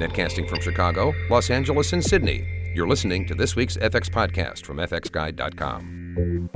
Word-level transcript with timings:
Netcasting 0.00 0.48
from 0.48 0.60
Chicago, 0.60 1.12
Los 1.28 1.50
Angeles, 1.50 1.92
and 1.92 2.02
Sydney. 2.02 2.72
You're 2.74 2.88
listening 2.88 3.26
to 3.26 3.34
this 3.34 3.54
week's 3.54 3.76
FX 3.76 4.08
podcast 4.08 4.64
from 4.64 4.78
FXGuide.com. 4.78 6.48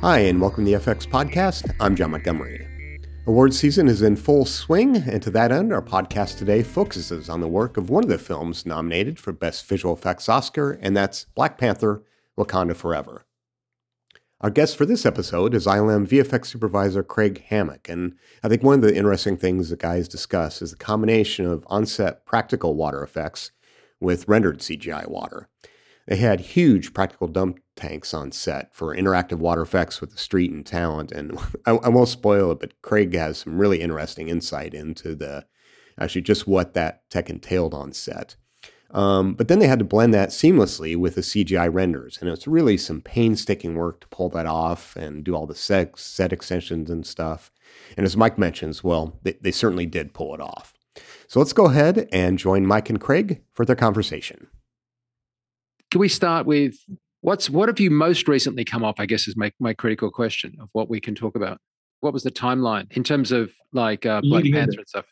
Hi, 0.00 0.18
and 0.18 0.40
welcome 0.40 0.64
to 0.64 0.70
the 0.72 0.78
FX 0.78 1.06
Podcast. 1.06 1.74
I'm 1.78 1.94
John 1.94 2.10
Montgomery. 2.10 2.66
Award 3.26 3.52
season 3.54 3.88
is 3.88 4.02
in 4.02 4.16
full 4.16 4.44
swing, 4.44 4.96
and 4.96 5.22
to 5.22 5.30
that 5.30 5.52
end, 5.52 5.72
our 5.72 5.82
podcast 5.82 6.38
today 6.38 6.62
focuses 6.62 7.28
on 7.28 7.40
the 7.40 7.48
work 7.48 7.76
of 7.76 7.90
one 7.90 8.02
of 8.02 8.08
the 8.10 8.18
films 8.18 8.66
nominated 8.66 9.18
for 9.18 9.32
Best 9.32 9.66
Visual 9.66 9.94
Effects 9.94 10.28
Oscar, 10.28 10.72
and 10.80 10.96
that's 10.96 11.26
Black 11.34 11.58
Panther 11.58 12.02
Wakanda 12.36 12.74
Forever. 12.74 13.24
Our 14.40 14.50
guest 14.50 14.76
for 14.76 14.86
this 14.86 15.04
episode 15.04 15.52
is 15.52 15.66
ILM 15.66 16.06
VFX 16.06 16.46
supervisor 16.46 17.02
Craig 17.02 17.44
Hammock. 17.48 17.88
and 17.88 18.14
I 18.44 18.48
think 18.48 18.62
one 18.62 18.76
of 18.76 18.82
the 18.82 18.94
interesting 18.94 19.36
things 19.36 19.68
the 19.68 19.76
guys 19.76 20.06
discuss 20.06 20.62
is 20.62 20.70
the 20.70 20.76
combination 20.76 21.44
of 21.44 21.66
on-set 21.66 22.24
practical 22.24 22.76
water 22.76 23.02
effects 23.02 23.50
with 23.98 24.28
rendered 24.28 24.60
CGI 24.60 25.08
water. 25.08 25.48
They 26.06 26.18
had 26.18 26.38
huge 26.38 26.94
practical 26.94 27.26
dump 27.26 27.58
tanks 27.74 28.14
on 28.14 28.30
set 28.30 28.72
for 28.72 28.94
interactive 28.94 29.38
water 29.38 29.62
effects 29.62 30.00
with 30.00 30.12
the 30.12 30.18
street 30.18 30.52
and 30.52 30.64
talent, 30.64 31.10
and 31.10 31.36
I, 31.66 31.72
I 31.72 31.88
won't 31.88 32.08
spoil 32.08 32.52
it, 32.52 32.60
but 32.60 32.80
Craig 32.80 33.12
has 33.16 33.38
some 33.38 33.58
really 33.58 33.80
interesting 33.80 34.28
insight 34.28 34.72
into 34.72 35.16
the 35.16 35.46
actually 35.98 36.22
just 36.22 36.46
what 36.46 36.74
that 36.74 37.02
tech 37.10 37.28
entailed 37.28 37.74
on 37.74 37.92
set. 37.92 38.36
Um, 38.90 39.34
but 39.34 39.48
then 39.48 39.58
they 39.58 39.66
had 39.66 39.78
to 39.80 39.84
blend 39.84 40.14
that 40.14 40.30
seamlessly 40.30 40.96
with 40.96 41.14
the 41.14 41.20
CGI 41.20 41.72
renders, 41.72 42.18
and 42.20 42.30
it's 42.30 42.46
really 42.46 42.78
some 42.78 43.02
painstaking 43.02 43.74
work 43.74 44.00
to 44.00 44.08
pull 44.08 44.30
that 44.30 44.46
off 44.46 44.96
and 44.96 45.22
do 45.22 45.34
all 45.34 45.46
the 45.46 45.54
set, 45.54 45.98
set 45.98 46.32
extensions 46.32 46.90
and 46.90 47.06
stuff. 47.06 47.50
And 47.96 48.06
as 48.06 48.16
Mike 48.16 48.38
mentions, 48.38 48.82
well, 48.82 49.18
they, 49.22 49.32
they 49.32 49.50
certainly 49.50 49.84
did 49.84 50.14
pull 50.14 50.34
it 50.34 50.40
off. 50.40 50.72
So 51.26 51.38
let's 51.38 51.52
go 51.52 51.66
ahead 51.66 52.08
and 52.12 52.38
join 52.38 52.66
Mike 52.66 52.88
and 52.88 53.00
Craig 53.00 53.42
for 53.52 53.66
their 53.66 53.76
conversation. 53.76 54.46
Can 55.90 56.00
we 56.00 56.08
start 56.08 56.46
with 56.46 56.76
what's 57.20 57.50
what 57.50 57.68
have 57.68 57.80
you 57.80 57.90
most 57.90 58.28
recently 58.28 58.64
come 58.64 58.84
off? 58.84 58.96
I 58.98 59.06
guess 59.06 59.28
is 59.28 59.36
my 59.36 59.52
my 59.58 59.74
critical 59.74 60.10
question 60.10 60.56
of 60.60 60.68
what 60.72 60.88
we 60.88 61.00
can 61.00 61.14
talk 61.14 61.36
about. 61.36 61.60
What 62.00 62.12
was 62.12 62.22
the 62.22 62.30
timeline 62.30 62.90
in 62.92 63.04
terms 63.04 63.32
of 63.32 63.52
like 63.72 64.06
uh, 64.06 64.20
Black 64.22 64.44
Panther 64.44 64.78
and 64.78 64.88
stuff? 64.88 65.06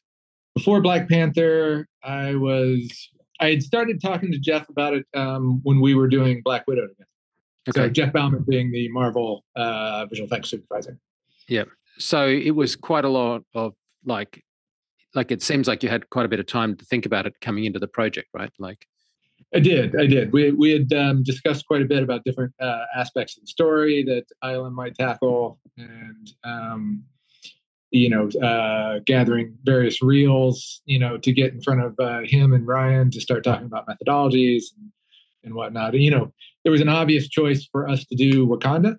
Before 0.55 0.81
Black 0.81 1.09
Panther, 1.09 1.87
I 2.03 2.35
was 2.35 3.11
I 3.41 3.51
had 3.51 3.63
started 3.63 4.01
talking 4.01 4.33
to 4.33 4.39
Jeff 4.39 4.69
about 4.69 4.95
it 4.95 5.07
um, 5.15 5.61
when 5.63 5.81
we 5.81 5.95
were 5.95 6.09
doing 6.09 6.43
Black 6.43 6.67
Widow 6.67 6.89
together. 6.89 7.09
Okay. 7.69 7.81
So 7.81 7.89
Jeff 7.89 8.13
Baumann 8.13 8.45
being 8.49 8.71
the 8.71 8.89
Marvel 8.89 9.45
uh, 9.57 10.07
visual 10.07 10.27
effects 10.27 10.51
supervisor. 10.51 10.99
Yeah. 11.49 11.65
So 11.99 12.27
it 12.29 12.53
was 12.53 12.77
quite 12.77 13.05
a 13.05 13.09
lot 13.09 13.43
of 13.55 13.75
like, 14.05 14.43
like 15.15 15.31
it 15.31 15.43
seems 15.43 15.67
like 15.67 15.83
you 15.83 15.89
had 15.89 16.09
quite 16.11 16.27
a 16.27 16.29
bit 16.29 16.41
of 16.41 16.47
time 16.47 16.77
to 16.77 16.85
think 16.85 17.07
about 17.07 17.27
it 17.27 17.35
coming 17.41 17.65
into 17.65 17.79
the 17.79 17.89
project, 17.89 18.29
right? 18.35 18.51
Like, 18.59 18.87
I 19.55 19.61
did, 19.61 19.99
I 19.99 20.07
did. 20.07 20.33
We 20.33 20.51
we 20.53 20.73
had 20.73 20.93
um, 20.93 21.23
discussed 21.23 21.67
quite 21.67 21.81
a 21.81 21.85
bit 21.85 22.03
about 22.03 22.25
different 22.25 22.53
uh, 22.61 22.85
aspects 22.97 23.37
of 23.37 23.45
the 23.45 23.47
story 23.47 24.03
that 24.03 24.25
ILM 24.43 24.73
might 24.73 24.95
tackle, 24.97 25.59
and 25.79 26.33
um, 26.43 27.05
you 27.97 28.11
know, 28.11 28.29
uh, 28.47 29.01
gathering 29.05 29.57
various 29.65 30.03
reels, 30.03 30.83
you 30.85 30.99
know, 30.99 31.17
to 31.19 31.33
get 31.33 31.53
in 31.53 31.61
front 31.63 31.81
of 31.81 31.95
uh, 31.99 32.21
him 32.25 32.53
and 32.53 32.67
Ryan 32.67 33.11
to 33.11 33.21
start 33.21 33.45
talking 33.45 33.67
about 33.67 33.87
methodologies 33.87 34.65
and, 34.77 34.93
and 35.45 35.55
whatnot. 35.55 35.95
And, 35.95 36.03
you 36.03 36.11
know, 36.11 36.33
there 36.63 36.73
was 36.73 36.81
an 36.81 36.89
obvious 36.89 37.29
choice 37.29 37.67
for 37.71 37.89
us 37.89 38.05
to 38.07 38.17
do 38.17 38.47
Wakanda 38.47 38.97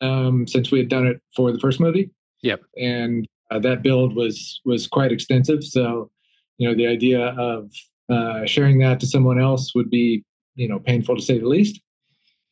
um, 0.00 0.46
since 0.46 0.70
we 0.70 0.78
had 0.78 0.88
done 0.88 1.06
it 1.06 1.20
for 1.34 1.52
the 1.52 1.58
first 1.58 1.80
movie. 1.80 2.10
Yep. 2.42 2.62
And 2.76 3.26
uh, 3.50 3.58
that 3.60 3.82
build 3.82 4.14
was 4.14 4.60
was 4.64 4.86
quite 4.86 5.12
extensive. 5.12 5.64
So, 5.64 6.10
you 6.58 6.68
know, 6.68 6.74
the 6.74 6.86
idea 6.86 7.28
of 7.38 7.70
uh, 8.10 8.44
sharing 8.46 8.78
that 8.80 9.00
to 9.00 9.06
someone 9.06 9.40
else 9.40 9.74
would 9.74 9.90
be, 9.90 10.24
you 10.54 10.68
know, 10.68 10.78
painful 10.78 11.16
to 11.16 11.22
say 11.22 11.38
the 11.38 11.48
least. 11.48 11.80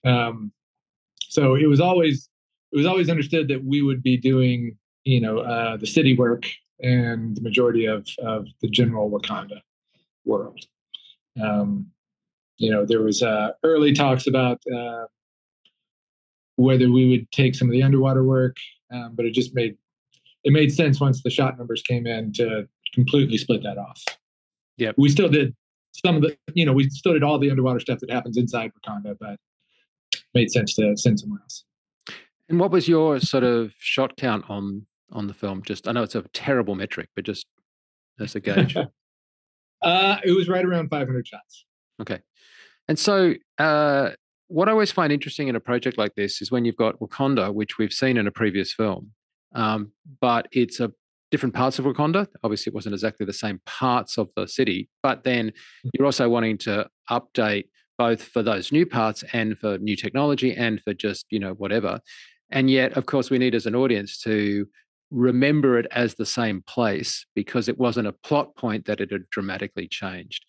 Um, 0.05 0.53
so 1.29 1.55
it 1.55 1.67
was 1.67 1.81
always 1.81 2.29
it 2.73 2.77
was 2.77 2.87
always 2.87 3.11
understood 3.11 3.49
that 3.49 3.65
we 3.65 3.83
would 3.83 4.03
be 4.03 4.17
doing 4.17 4.77
you 5.05 5.21
know 5.21 5.39
uh, 5.39 5.77
the 5.77 5.87
city 5.87 6.17
work 6.17 6.47
and 6.81 7.37
the 7.37 7.41
majority 7.41 7.87
of 7.87 8.07
of 8.19 8.47
the 8.61 8.69
general 8.69 9.11
Wakanda 9.11 9.61
world. 10.25 10.61
Um, 11.43 11.87
you 12.59 12.71
know, 12.71 12.85
there 12.85 13.03
was 13.03 13.23
uh, 13.23 13.53
early 13.65 13.93
talks 13.93 14.27
about 14.27 14.61
uh, 14.73 15.07
whether 16.57 16.91
we 16.91 17.09
would 17.09 17.31
take 17.33 17.55
some 17.55 17.69
of 17.69 17.73
the 17.73 17.83
underwater 17.83 18.23
work, 18.23 18.57
um, 18.93 19.15
but 19.15 19.25
it 19.27 19.33
just 19.33 19.55
made 19.55 19.77
it 20.45 20.53
made 20.53 20.73
sense 20.73 21.01
once 21.01 21.23
the 21.23 21.31
shot 21.31 21.59
numbers 21.59 21.83
came 21.83 22.07
in 22.07 22.33
to 22.35 22.69
completely 22.95 23.39
split 23.39 23.63
that 23.63 23.79
off. 23.79 24.03
Yeah, 24.77 24.93
we 24.97 25.09
still 25.09 25.29
did 25.29 25.55
some 26.05 26.17
of 26.17 26.23
the, 26.23 26.37
you 26.55 26.65
know, 26.65 26.73
we 26.73 26.89
still 26.91 27.13
did 27.13 27.23
all 27.23 27.39
the 27.39 27.51
underwater 27.51 27.81
stuff 27.81 28.01
that 28.01 28.11
happens 28.11 28.37
inside 28.37 28.73
Wakanda, 28.75 29.17
but 29.19 29.39
made 30.35 30.51
sense 30.51 30.75
to 30.75 30.97
send 30.97 31.21
somewhere 31.21 31.41
else. 31.43 31.65
And 32.49 32.59
what 32.59 32.71
was 32.71 32.89
your 32.89 33.21
sort 33.21 33.45
of 33.45 33.73
shot 33.79 34.17
count 34.17 34.45
on 34.49 34.87
on 35.13 35.27
the 35.27 35.35
film? 35.35 35.63
Just 35.63 35.89
I 35.89 35.93
know 35.93 36.03
it's 36.03 36.15
a 36.15 36.23
terrible 36.33 36.75
metric, 36.75 37.09
but 37.15 37.25
just 37.25 37.47
as 38.21 38.35
a 38.35 38.41
gauge. 38.41 38.77
uh, 39.83 40.17
it 40.25 40.33
was 40.33 40.49
right 40.49 40.65
around 40.65 40.89
500 40.89 41.27
shots. 41.27 41.65
Okay, 42.01 42.21
and 42.89 42.99
so 42.99 43.35
uh, 43.59 44.11
what 44.49 44.69
I 44.69 44.73
always 44.73 44.93
find 44.93 45.13
interesting 45.13 45.49
in 45.49 45.57
a 45.57 45.61
project 45.61 45.99
like 45.99 46.15
this 46.15 46.43
is 46.43 46.51
when 46.51 46.65
you've 46.65 46.77
got 46.77 46.99
Wakanda, 47.01 47.53
which 47.53 47.79
we've 47.79 47.93
seen 47.93 48.17
in 48.17 48.27
a 48.27 48.31
previous 48.31 48.73
film, 48.73 49.13
um, 49.55 49.93
but 50.21 50.49
it's 50.53 50.81
a 50.81 50.93
different 51.31 51.55
parts 51.55 51.79
of 51.79 51.87
Wakanda. 51.87 52.27
Obviously, 52.45 52.71
it 52.71 52.75
wasn't 52.75 52.95
exactly 52.95 53.25
the 53.27 53.33
same 53.33 53.61
parts 53.65 54.19
of 54.19 54.29
the 54.37 54.47
city, 54.47 54.89
but 55.03 55.25
then 55.25 55.49
mm. 55.49 55.91
you're 55.95 56.07
also 56.07 56.29
wanting 56.29 56.59
to 56.59 56.87
update 57.11 57.65
both 57.99 58.23
for 58.23 58.43
those 58.43 58.73
new 58.73 58.87
parts 58.87 59.25
and 59.33 59.59
for 59.59 59.79
new 59.79 59.97
technology 59.97 60.55
and 60.55 60.81
for 60.83 60.95
just 60.95 61.27
you 61.31 61.39
know 61.39 61.55
whatever. 61.55 62.01
And 62.51 62.71
yet, 62.71 62.93
of 62.99 63.07
course, 63.07 63.31
we 63.31 63.39
need 63.39 63.55
as 63.55 63.67
an 63.67 63.75
audience 63.75 64.19
to 64.21 64.69
remember 65.13 65.79
it 65.79 65.87
as 65.93 66.15
the 66.15 66.27
same 66.27 66.63
place 66.67 67.27
because 67.35 67.69
it 67.69 67.79
wasn't 67.79 68.09
a 68.09 68.13
plot 68.13 68.57
point 68.57 68.87
that 68.87 69.01
it 69.01 69.11
had 69.11 69.29
dramatically 69.31 69.87
changed. 69.87 70.45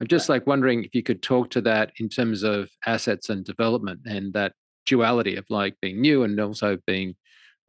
I'm 0.00 0.08
just 0.08 0.28
like 0.28 0.46
wondering 0.46 0.84
if 0.84 0.94
you 0.94 1.02
could 1.02 1.22
talk 1.22 1.50
to 1.50 1.60
that 1.62 1.92
in 1.98 2.08
terms 2.08 2.42
of 2.42 2.68
assets 2.86 3.30
and 3.30 3.44
development 3.44 4.00
and 4.04 4.32
that 4.34 4.52
duality 4.86 5.36
of 5.36 5.44
like 5.48 5.76
being 5.80 6.00
new 6.00 6.24
and 6.24 6.38
also 6.40 6.78
being 6.86 7.14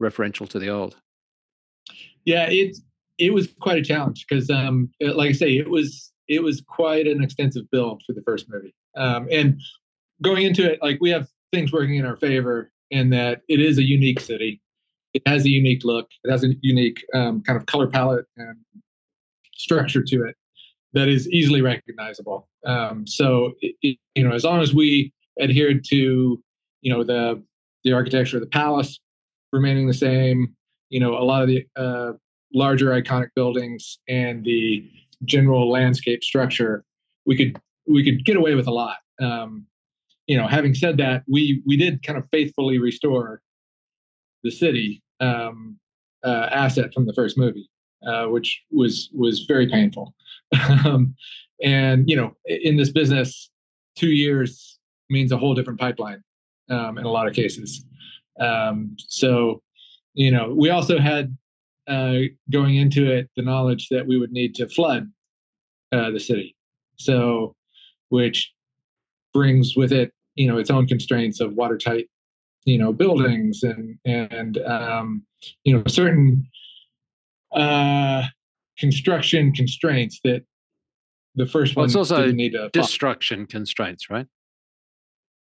referential 0.02 0.48
to 0.48 0.58
the 0.58 0.68
old. 0.68 0.96
Yeah, 2.24 2.46
it 2.48 2.76
it 3.18 3.32
was 3.32 3.48
quite 3.60 3.78
a 3.78 3.82
challenge 3.82 4.26
because, 4.28 4.48
um, 4.50 4.90
like 5.00 5.30
I 5.30 5.32
say, 5.32 5.56
it 5.56 5.68
was 5.68 6.12
it 6.28 6.42
was 6.42 6.62
quite 6.66 7.06
an 7.06 7.22
extensive 7.22 7.70
build 7.70 8.02
for 8.06 8.12
the 8.12 8.22
first 8.22 8.48
movie. 8.48 8.74
Um, 8.96 9.28
and 9.30 9.60
going 10.22 10.44
into 10.44 10.70
it, 10.70 10.80
like 10.82 10.98
we 11.00 11.10
have 11.10 11.28
things 11.52 11.72
working 11.72 11.96
in 11.96 12.06
our 12.06 12.16
favor 12.16 12.70
in 12.90 13.10
that 13.10 13.42
it 13.48 13.60
is 13.60 13.78
a 13.78 13.82
unique 13.82 14.20
city 14.20 14.60
it 15.14 15.22
has 15.26 15.44
a 15.44 15.50
unique 15.50 15.84
look. 15.84 16.08
It 16.24 16.30
has 16.30 16.44
a 16.44 16.54
unique 16.60 17.04
um, 17.14 17.42
kind 17.42 17.58
of 17.58 17.66
color 17.66 17.86
palette 17.86 18.26
and 18.36 18.56
structure 19.54 20.02
to 20.02 20.24
it 20.24 20.36
that 20.92 21.08
is 21.08 21.28
easily 21.28 21.62
recognizable. 21.62 22.48
Um, 22.66 23.06
so, 23.06 23.52
it, 23.60 23.98
you 24.14 24.24
know, 24.24 24.34
as 24.34 24.44
long 24.44 24.60
as 24.60 24.74
we 24.74 25.12
adhered 25.40 25.84
to, 25.90 26.42
you 26.82 26.92
know, 26.92 27.04
the 27.04 27.42
the 27.84 27.92
architecture 27.92 28.36
of 28.36 28.42
the 28.42 28.48
palace 28.48 29.00
remaining 29.52 29.86
the 29.86 29.94
same, 29.94 30.54
you 30.90 31.00
know, 31.00 31.14
a 31.14 31.24
lot 31.24 31.42
of 31.42 31.48
the 31.48 31.66
uh, 31.76 32.12
larger 32.52 32.88
iconic 32.90 33.28
buildings 33.34 33.98
and 34.08 34.44
the 34.44 34.88
general 35.24 35.70
landscape 35.70 36.22
structure, 36.22 36.84
we 37.26 37.36
could 37.36 37.60
we 37.86 38.04
could 38.04 38.24
get 38.24 38.36
away 38.36 38.54
with 38.54 38.66
a 38.66 38.72
lot. 38.72 38.98
Um, 39.20 39.66
you 40.26 40.36
know, 40.36 40.46
having 40.46 40.74
said 40.74 40.96
that, 40.98 41.24
we 41.28 41.62
we 41.66 41.76
did 41.76 42.02
kind 42.02 42.18
of 42.18 42.26
faithfully 42.30 42.78
restore 42.78 43.42
the 44.42 44.50
city 44.50 45.02
um, 45.20 45.78
uh, 46.24 46.48
asset 46.50 46.92
from 46.94 47.06
the 47.06 47.14
first 47.14 47.36
movie, 47.38 47.68
uh, 48.06 48.26
which 48.26 48.62
was 48.70 49.10
was 49.12 49.40
very 49.40 49.68
painful. 49.68 50.14
um, 50.84 51.14
and 51.62 52.08
you 52.08 52.16
know, 52.16 52.34
in 52.46 52.76
this 52.76 52.90
business, 52.90 53.50
two 53.96 54.10
years 54.10 54.78
means 55.08 55.32
a 55.32 55.36
whole 55.36 55.54
different 55.54 55.78
pipeline 55.78 56.22
um, 56.70 56.98
in 56.98 57.04
a 57.04 57.10
lot 57.10 57.26
of 57.26 57.34
cases. 57.34 57.84
Um, 58.40 58.96
so, 58.98 59.62
you 60.14 60.30
know, 60.30 60.54
we 60.56 60.70
also 60.70 60.98
had 60.98 61.36
uh, 61.88 62.20
going 62.50 62.76
into 62.76 63.10
it 63.10 63.28
the 63.36 63.42
knowledge 63.42 63.88
that 63.90 64.06
we 64.06 64.18
would 64.18 64.32
need 64.32 64.54
to 64.56 64.68
flood 64.68 65.10
uh, 65.92 66.10
the 66.10 66.20
city. 66.20 66.56
So, 66.96 67.54
which 68.08 68.52
brings 69.34 69.76
with 69.76 69.92
it, 69.92 70.12
you 70.34 70.48
know, 70.48 70.58
its 70.58 70.70
own 70.70 70.86
constraints 70.86 71.40
of 71.40 71.54
watertight 71.54 72.08
you 72.64 72.78
know 72.78 72.92
buildings 72.92 73.62
and 73.62 73.98
and 74.04 74.58
um, 74.58 75.22
you 75.64 75.76
know 75.76 75.82
certain 75.86 76.46
uh, 77.52 78.24
construction 78.78 79.52
constraints 79.52 80.20
that 80.24 80.44
the 81.34 81.46
first 81.46 81.76
well, 81.76 81.82
one 81.82 81.86
it's 81.86 81.96
also 81.96 82.30
need 82.32 82.52
to 82.52 82.70
destruction 82.72 83.40
follow. 83.40 83.46
constraints 83.46 84.10
right 84.10 84.26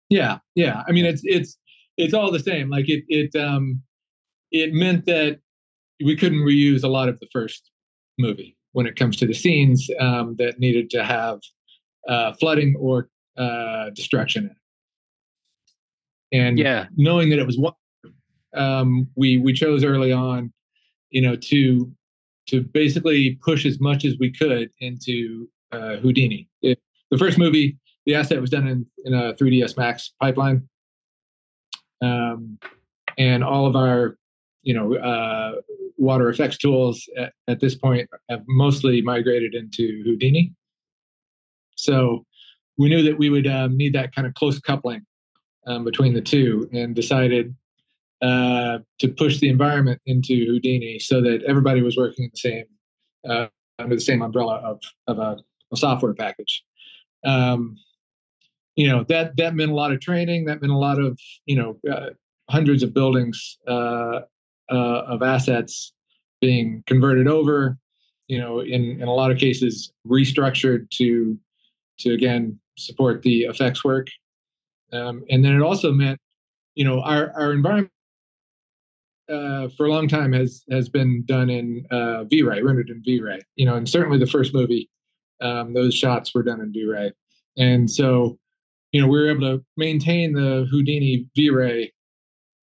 yeah 0.09 0.37
yeah 0.53 0.83
i 0.87 0.91
mean 0.91 1.03
it's 1.03 1.21
it's 1.23 1.57
it's 1.97 2.13
all 2.13 2.31
the 2.31 2.39
same 2.39 2.69
like 2.69 2.87
it 2.87 3.03
it 3.07 3.35
um 3.35 3.81
it 4.51 4.71
meant 4.73 5.05
that 5.05 5.39
we 6.03 6.15
couldn't 6.15 6.39
reuse 6.39 6.83
a 6.83 6.87
lot 6.87 7.09
of 7.09 7.19
the 7.19 7.27
first 7.31 7.71
movie 8.17 8.55
when 8.73 8.85
it 8.85 8.95
comes 8.95 9.17
to 9.17 9.25
the 9.25 9.33
scenes 9.33 9.89
um, 9.99 10.35
that 10.37 10.59
needed 10.59 10.89
to 10.91 11.03
have 11.03 11.39
uh, 12.07 12.33
flooding 12.33 12.75
or 12.79 13.09
uh, 13.37 13.89
destruction. 13.91 14.55
And 16.31 16.59
yeah, 16.59 16.87
knowing 16.95 17.29
that 17.29 17.39
it 17.39 17.45
was 17.45 17.57
one, 17.57 17.73
um, 18.55 19.07
we 19.15 19.37
we 19.37 19.53
chose 19.53 19.83
early 19.83 20.11
on, 20.11 20.53
you 21.09 21.21
know, 21.21 21.35
to 21.35 21.91
to 22.47 22.61
basically 22.61 23.37
push 23.43 23.65
as 23.65 23.79
much 23.79 24.05
as 24.05 24.15
we 24.19 24.31
could 24.31 24.69
into 24.79 25.47
uh, 25.71 25.97
Houdini. 25.97 26.47
It, 26.61 26.79
the 27.11 27.17
first 27.17 27.37
movie, 27.37 27.77
the 28.05 28.15
asset 28.15 28.41
was 28.41 28.49
done 28.49 28.67
in, 28.67 28.85
in 29.05 29.13
a 29.13 29.33
3ds 29.35 29.77
Max 29.77 30.13
pipeline, 30.19 30.67
um, 32.01 32.57
and 33.17 33.43
all 33.43 33.67
of 33.67 33.75
our, 33.75 34.17
you 34.63 34.73
know, 34.73 34.95
uh, 34.95 35.61
water 35.97 36.29
effects 36.29 36.57
tools 36.57 37.07
at, 37.17 37.33
at, 37.47 37.59
this 37.59 37.75
point 37.75 38.09
have 38.29 38.41
mostly 38.47 39.01
migrated 39.01 39.53
into 39.53 40.01
Houdini. 40.05 40.53
So 41.75 42.25
we 42.77 42.89
knew 42.89 43.03
that 43.03 43.17
we 43.17 43.29
would 43.29 43.47
um, 43.47 43.77
need 43.77 43.93
that 43.93 44.15
kind 44.15 44.25
of 44.25 44.33
close 44.33 44.59
coupling 44.59 45.05
um, 45.69 45.83
between 45.83 46.13
the 46.13 46.21
two, 46.21 46.67
and 46.73 46.95
decided 46.95 47.55
uh, 48.21 48.79
to 48.99 49.07
push 49.07 49.39
the 49.39 49.49
environment 49.49 50.01
into 50.05 50.45
Houdini 50.45 50.99
so 50.99 51.21
that 51.21 51.43
everybody 51.43 51.81
was 51.81 51.95
working 51.95 52.25
in 52.25 52.31
the 52.33 52.39
same 52.39 52.65
uh, 53.29 53.47
under 53.77 53.95
the 53.95 54.01
same 54.01 54.21
umbrella 54.21 54.55
of 54.57 54.81
of 55.07 55.19
a, 55.19 55.37
a 55.71 55.77
software 55.77 56.13
package. 56.13 56.63
Um, 57.25 57.77
you 58.75 58.87
know 58.87 59.05
that 59.09 59.37
that 59.37 59.55
meant 59.55 59.71
a 59.71 59.75
lot 59.75 59.91
of 59.91 60.01
training. 60.01 60.45
That 60.45 60.61
meant 60.61 60.73
a 60.73 60.77
lot 60.77 60.99
of 60.99 61.19
you 61.45 61.55
know 61.55 61.77
uh, 61.91 62.09
hundreds 62.49 62.83
of 62.83 62.93
buildings 62.93 63.57
uh, 63.67 64.21
uh, 64.71 65.01
of 65.07 65.21
assets 65.21 65.93
being 66.41 66.83
converted 66.87 67.27
over. 67.27 67.77
You 68.27 68.39
know, 68.39 68.59
in 68.59 69.01
in 69.01 69.07
a 69.07 69.13
lot 69.13 69.31
of 69.31 69.37
cases, 69.37 69.91
restructured 70.07 70.89
to 70.91 71.37
to 71.99 72.13
again 72.13 72.59
support 72.77 73.21
the 73.21 73.43
effects 73.43 73.83
work. 73.83 74.07
Um, 74.91 75.23
and 75.29 75.43
then 75.43 75.55
it 75.55 75.61
also 75.61 75.91
meant, 75.91 76.19
you 76.75 76.85
know, 76.85 77.01
our 77.01 77.31
our 77.35 77.51
environment 77.53 77.91
uh, 79.29 79.69
for 79.77 79.85
a 79.85 79.89
long 79.89 80.07
time 80.07 80.33
has 80.33 80.63
has 80.71 80.89
been 80.89 81.23
done 81.25 81.49
in 81.49 81.85
uh, 81.91 82.23
V-Ray, 82.25 82.61
rendered 82.61 82.89
in 82.89 83.01
V-Ray. 83.03 83.41
You 83.55 83.65
know, 83.65 83.75
and 83.75 83.87
certainly 83.87 84.17
the 84.17 84.27
first 84.27 84.53
movie, 84.53 84.89
um, 85.41 85.73
those 85.73 85.93
shots 85.93 86.33
were 86.33 86.43
done 86.43 86.61
in 86.61 86.71
V-Ray, 86.73 87.11
and 87.57 87.89
so 87.89 88.37
you 88.91 89.01
know 89.01 89.07
we 89.07 89.19
were 89.19 89.29
able 89.29 89.41
to 89.41 89.63
maintain 89.77 90.33
the 90.33 90.67
Houdini 90.71 91.27
V-Ray 91.35 91.93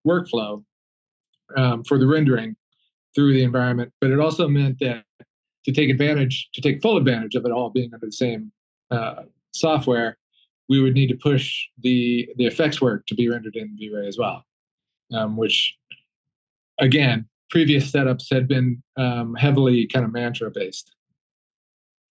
workflow 0.07 0.65
um, 1.57 1.85
for 1.85 1.99
the 1.99 2.07
rendering 2.07 2.57
through 3.15 3.33
the 3.33 3.43
environment, 3.43 3.93
but 4.01 4.11
it 4.11 4.21
also 4.21 4.47
meant 4.47 4.79
that 4.81 5.05
to 5.65 5.73
take 5.73 5.91
advantage, 5.91 6.49
to 6.55 6.61
take 6.61 6.81
full 6.81 6.97
advantage 6.97 7.35
of 7.35 7.45
it 7.45 7.51
all 7.51 7.71
being 7.71 7.93
under 7.93 8.07
the 8.07 8.13
same 8.13 8.53
uh, 8.91 9.23
software, 9.53 10.17
we 10.69 10.81
would 10.81 10.95
need 10.95 11.09
to 11.09 11.17
push 11.17 11.67
the 11.79 12.29
the 12.37 12.47
effects 12.47 12.81
work 12.81 13.07
to 13.07 13.15
be 13.15 13.29
rendered 13.29 13.57
in 13.57 13.77
V-Ray 13.79 14.07
as 14.07 14.19
well, 14.19 14.45
um, 15.13 15.37
which 15.37 15.77
again, 16.79 17.29
previous 17.51 17.91
setups 17.91 18.33
had 18.33 18.49
been 18.49 18.83
um, 18.97 19.35
heavily 19.35 19.87
kind 19.87 20.05
of 20.05 20.13
mantra 20.13 20.51
based. 20.51 20.95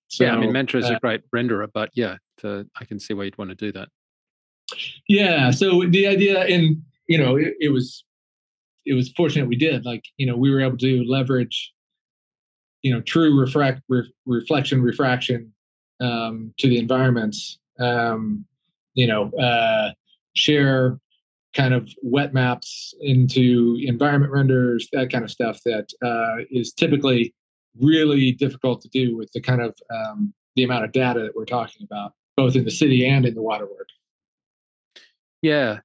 So, 0.08 0.24
yeah, 0.24 0.36
I 0.36 0.38
mean, 0.38 0.52
mantra 0.52 0.80
is 0.80 0.90
uh, 0.90 0.96
a 0.96 1.00
great 1.00 1.22
renderer, 1.36 1.68
but 1.74 1.90
yeah, 1.94 2.18
to, 2.38 2.68
I 2.80 2.86
can 2.86 3.00
see 3.00 3.14
why 3.14 3.24
you'd 3.24 3.38
want 3.38 3.50
to 3.50 3.56
do 3.56 3.72
that. 3.74 3.90
Yeah. 5.08 5.52
So 5.52 5.84
the 5.86 6.08
idea, 6.08 6.42
and 6.42 6.82
you 7.08 7.18
know, 7.18 7.36
it, 7.36 7.54
it 7.60 7.70
was 7.70 8.04
it 8.86 8.94
was 8.94 9.10
fortunate 9.10 9.48
we 9.48 9.56
did. 9.56 9.86
Like, 9.86 10.04
you 10.18 10.26
know, 10.26 10.38
we 10.38 10.52
were 10.52 10.62
able 10.62 10.78
to 10.78 11.04
leverage, 11.06 11.74
you 12.82 12.94
know, 12.94 13.02
true 13.02 13.40
refract 13.40 13.82
re- 13.90 14.12
reflection 14.26 14.82
refraction 14.82 15.52
um, 16.02 16.54
to 16.60 16.68
the 16.68 16.78
environments. 16.78 17.60
Um, 17.80 18.46
you 18.94 19.08
know, 19.08 19.30
uh, 19.32 19.92
share 20.34 21.00
kind 21.56 21.74
of 21.74 21.90
wet 22.04 22.34
maps 22.34 22.94
into 23.02 23.78
environment 23.82 24.32
renders, 24.32 24.88
that 24.92 25.12
kind 25.12 25.24
of 25.24 25.32
stuff 25.32 25.60
that 25.66 25.88
uh, 26.04 26.44
is 26.52 26.74
typically 26.74 27.34
really 27.80 28.32
difficult 28.34 28.82
to 28.82 28.90
do 28.90 29.18
with 29.18 29.32
the 29.34 29.42
kind 29.42 29.62
of 29.62 29.76
um, 29.94 30.34
the 30.56 30.64
amount 30.64 30.86
of 30.86 30.92
data 30.92 31.22
that 31.22 31.36
we're 31.36 31.46
talking 31.46 31.86
about, 31.90 32.14
both 32.36 32.56
in 32.56 32.66
the 32.66 32.72
city 32.72 33.08
and 33.08 33.26
in 33.26 33.34
the 33.34 33.42
water 33.42 33.66
work. 33.66 33.88
Yeah, 35.42 35.80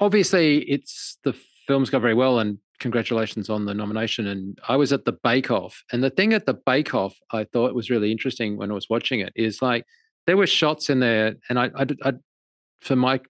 obviously, 0.00 0.58
it's 0.62 1.18
the 1.24 1.34
film's 1.66 1.90
gone 1.90 2.02
very 2.02 2.14
well, 2.14 2.38
and 2.38 2.58
congratulations 2.80 3.48
on 3.48 3.64
the 3.64 3.74
nomination. 3.74 4.26
And 4.26 4.58
I 4.68 4.76
was 4.76 4.92
at 4.92 5.04
the 5.04 5.12
Bake 5.12 5.50
Off, 5.50 5.84
and 5.92 6.02
the 6.02 6.10
thing 6.10 6.32
at 6.32 6.46
the 6.46 6.54
Bake 6.54 6.94
Off 6.94 7.14
I 7.32 7.44
thought 7.44 7.74
was 7.74 7.90
really 7.90 8.10
interesting 8.10 8.56
when 8.56 8.70
I 8.70 8.74
was 8.74 8.90
watching 8.90 9.20
it 9.20 9.32
is 9.36 9.62
like 9.62 9.84
there 10.26 10.36
were 10.36 10.46
shots 10.46 10.90
in 10.90 11.00
there, 11.00 11.34
and 11.48 11.58
I, 11.58 11.70
I, 11.74 11.86
I 12.04 12.12
for 12.80 12.96
my 12.96 13.20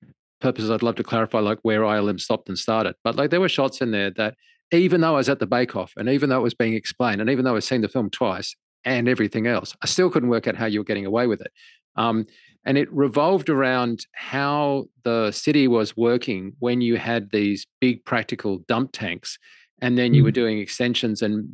purposes, 0.41 0.71
I'd 0.71 0.83
love 0.83 0.97
to 0.97 1.05
clarify 1.05 1.39
like 1.39 1.59
where 1.63 1.81
ILM 1.81 2.21
stopped 2.21 2.49
and 2.49 2.59
started. 2.59 2.95
But 3.05 3.17
like 3.17 3.31
there 3.31 3.41
were 3.41 3.49
shots 3.49 3.81
in 3.81 3.93
there 3.93 4.11
that 4.11 4.35
even 4.73 5.01
though 5.01 5.15
I 5.15 5.19
was 5.19 5.29
at 5.29 5.39
the 5.39 5.47
Bake 5.47 5.77
Off 5.77 5.93
and 5.97 6.09
even 6.09 6.29
though 6.29 6.39
it 6.39 6.43
was 6.43 6.55
being 6.55 6.75
explained 6.75 7.21
and 7.21 7.31
even 7.31 7.45
though 7.45 7.53
I 7.53 7.55
was 7.55 7.67
seen 7.67 7.83
the 7.83 7.89
film 7.89 8.11
twice 8.11 8.57
and 8.85 9.09
everything 9.09 9.47
else, 9.47 9.75
I 9.83 9.87
still 9.87 10.11
couldn't 10.11 10.31
work 10.31 10.47
out 10.49 10.57
how 10.57 10.67
you 10.67 10.81
were 10.81 10.85
getting 10.85 11.07
away 11.07 11.27
with 11.27 11.41
it. 11.41 11.53
Um, 11.97 12.27
and 12.65 12.79
it 12.79 12.93
revolved 12.93 13.51
around 13.51 14.07
how 14.13 14.87
the 15.05 15.31
city 15.31 15.69
was 15.69 15.97
working 15.97 16.55
when 16.59 16.81
you 16.81 16.97
had 16.97 17.31
these 17.31 17.67
big 17.81 18.05
practical 18.05 18.59
dump 18.69 18.91
tanks 18.93 19.39
and 19.81 19.99
then 19.99 20.15
you 20.15 20.23
were 20.23 20.31
mm. 20.31 20.35
doing 20.35 20.59
extensions 20.59 21.23
and 21.23 21.49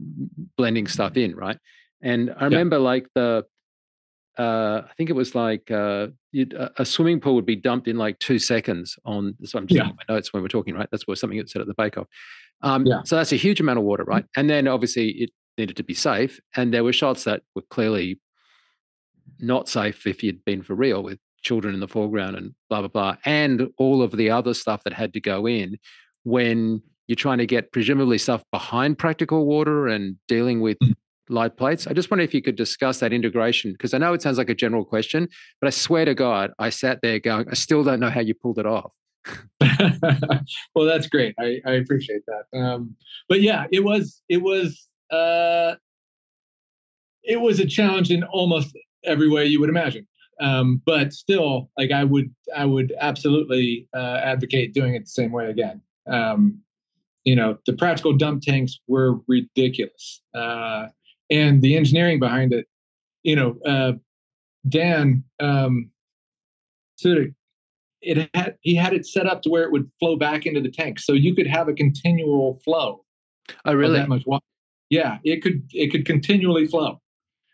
blending 0.56 0.86
stuff 0.86 1.16
in, 1.16 1.34
right? 1.34 1.58
And 2.02 2.32
I 2.36 2.44
remember 2.44 2.76
yeah. 2.76 2.82
like 2.82 3.06
the 3.14 3.44
uh, 4.38 4.82
I 4.88 4.92
think 4.96 5.10
it 5.10 5.14
was 5.14 5.34
like 5.34 5.70
uh, 5.70 6.08
a 6.76 6.84
swimming 6.84 7.20
pool 7.20 7.34
would 7.34 7.46
be 7.46 7.56
dumped 7.56 7.88
in 7.88 7.96
like 7.96 8.18
two 8.20 8.38
seconds 8.38 8.96
on. 9.04 9.34
So 9.44 9.58
I'm 9.58 9.66
just 9.66 9.76
yeah. 9.76 9.90
my 9.90 10.14
notes 10.14 10.32
when 10.32 10.42
we're 10.42 10.48
talking, 10.48 10.74
right? 10.74 10.88
That's 10.90 11.06
what 11.06 11.18
something 11.18 11.38
that 11.38 11.50
said 11.50 11.60
at 11.60 11.66
the 11.66 11.74
Bake 11.74 11.98
Off. 11.98 12.06
Um, 12.62 12.86
yeah. 12.86 13.02
So 13.04 13.16
that's 13.16 13.32
a 13.32 13.36
huge 13.36 13.60
amount 13.60 13.78
of 13.78 13.84
water, 13.84 14.04
right? 14.04 14.24
And 14.36 14.48
then 14.48 14.68
obviously 14.68 15.08
it 15.10 15.30
needed 15.58 15.76
to 15.76 15.82
be 15.82 15.94
safe, 15.94 16.40
and 16.56 16.72
there 16.72 16.84
were 16.84 16.92
shots 16.92 17.24
that 17.24 17.42
were 17.56 17.64
clearly 17.68 18.20
not 19.40 19.68
safe 19.68 20.06
if 20.06 20.22
you'd 20.22 20.44
been 20.44 20.62
for 20.62 20.74
real 20.74 21.02
with 21.02 21.18
children 21.42 21.74
in 21.74 21.80
the 21.80 21.88
foreground 21.88 22.36
and 22.36 22.54
blah 22.68 22.80
blah 22.80 22.88
blah, 22.88 23.16
and 23.24 23.68
all 23.76 24.02
of 24.02 24.12
the 24.12 24.30
other 24.30 24.54
stuff 24.54 24.84
that 24.84 24.92
had 24.92 25.12
to 25.14 25.20
go 25.20 25.46
in 25.46 25.76
when 26.22 26.80
you're 27.08 27.16
trying 27.16 27.38
to 27.38 27.46
get 27.46 27.72
presumably 27.72 28.18
stuff 28.18 28.44
behind 28.52 28.98
practical 28.98 29.46
water 29.46 29.88
and 29.88 30.16
dealing 30.28 30.60
with 30.60 30.78
mm 30.78 30.94
light 31.28 31.56
plates. 31.56 31.86
I 31.86 31.92
just 31.92 32.10
wonder 32.10 32.24
if 32.24 32.34
you 32.34 32.42
could 32.42 32.56
discuss 32.56 33.00
that 33.00 33.12
integration 33.12 33.72
because 33.72 33.94
I 33.94 33.98
know 33.98 34.12
it 34.12 34.22
sounds 34.22 34.38
like 34.38 34.50
a 34.50 34.54
general 34.54 34.84
question, 34.84 35.28
but 35.60 35.66
I 35.66 35.70
swear 35.70 36.04
to 36.04 36.14
God, 36.14 36.52
I 36.58 36.70
sat 36.70 37.00
there 37.02 37.18
going, 37.18 37.46
I 37.50 37.54
still 37.54 37.84
don't 37.84 38.00
know 38.00 38.10
how 38.10 38.20
you 38.20 38.34
pulled 38.34 38.58
it 38.58 38.66
off. 38.66 38.92
well, 40.74 40.86
that's 40.86 41.06
great. 41.06 41.34
I, 41.38 41.60
I 41.66 41.72
appreciate 41.72 42.22
that. 42.26 42.58
Um, 42.58 42.96
but 43.28 43.40
yeah, 43.40 43.66
it 43.70 43.84
was 43.84 44.22
it 44.28 44.42
was 44.42 44.88
uh, 45.10 45.74
it 47.22 47.40
was 47.40 47.60
a 47.60 47.66
challenge 47.66 48.10
in 48.10 48.24
almost 48.24 48.76
every 49.04 49.28
way 49.28 49.44
you 49.46 49.60
would 49.60 49.68
imagine. 49.68 50.06
Um, 50.40 50.80
but 50.86 51.12
still, 51.12 51.70
like 51.76 51.90
I 51.90 52.04
would 52.04 52.34
I 52.56 52.64
would 52.64 52.94
absolutely 53.00 53.88
uh, 53.94 54.20
advocate 54.22 54.72
doing 54.72 54.94
it 54.94 55.00
the 55.00 55.10
same 55.10 55.32
way 55.32 55.50
again. 55.50 55.82
Um, 56.06 56.60
you 57.24 57.36
know, 57.36 57.58
the 57.66 57.74
practical 57.74 58.16
dump 58.16 58.42
tanks 58.42 58.78
were 58.86 59.18
ridiculous. 59.26 60.22
Uh, 60.34 60.86
and 61.30 61.62
the 61.62 61.76
engineering 61.76 62.18
behind 62.18 62.52
it. 62.52 62.66
You 63.22 63.36
know, 63.36 63.58
uh, 63.66 63.92
Dan 64.68 65.24
um, 65.40 65.90
of 67.04 67.34
it 68.00 68.30
had 68.34 68.56
he 68.60 68.74
had 68.74 68.92
it 68.92 69.06
set 69.06 69.26
up 69.26 69.42
to 69.42 69.50
where 69.50 69.64
it 69.64 69.72
would 69.72 69.90
flow 69.98 70.16
back 70.16 70.46
into 70.46 70.60
the 70.60 70.70
tank, 70.70 70.98
so 70.98 71.12
you 71.12 71.34
could 71.34 71.46
have 71.46 71.68
a 71.68 71.74
continual 71.74 72.60
flow. 72.64 73.04
Oh, 73.64 73.74
really? 73.74 73.98
That 73.98 74.08
much 74.08 74.24
water. 74.26 74.44
Yeah, 74.90 75.18
it 75.24 75.42
could 75.42 75.62
it 75.72 75.90
could 75.90 76.06
continually 76.06 76.66
flow. 76.66 77.00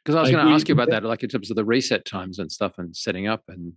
Because 0.04 0.16
I 0.16 0.20
was 0.20 0.30
like 0.30 0.36
going 0.36 0.46
to 0.48 0.52
ask 0.52 0.68
you 0.68 0.74
about 0.74 0.90
that, 0.90 1.02
like 1.02 1.22
in 1.22 1.30
terms 1.30 1.50
of 1.50 1.56
the 1.56 1.64
reset 1.64 2.04
times 2.04 2.38
and 2.38 2.52
stuff 2.52 2.74
and 2.76 2.94
setting 2.94 3.26
up 3.26 3.42
and 3.48 3.72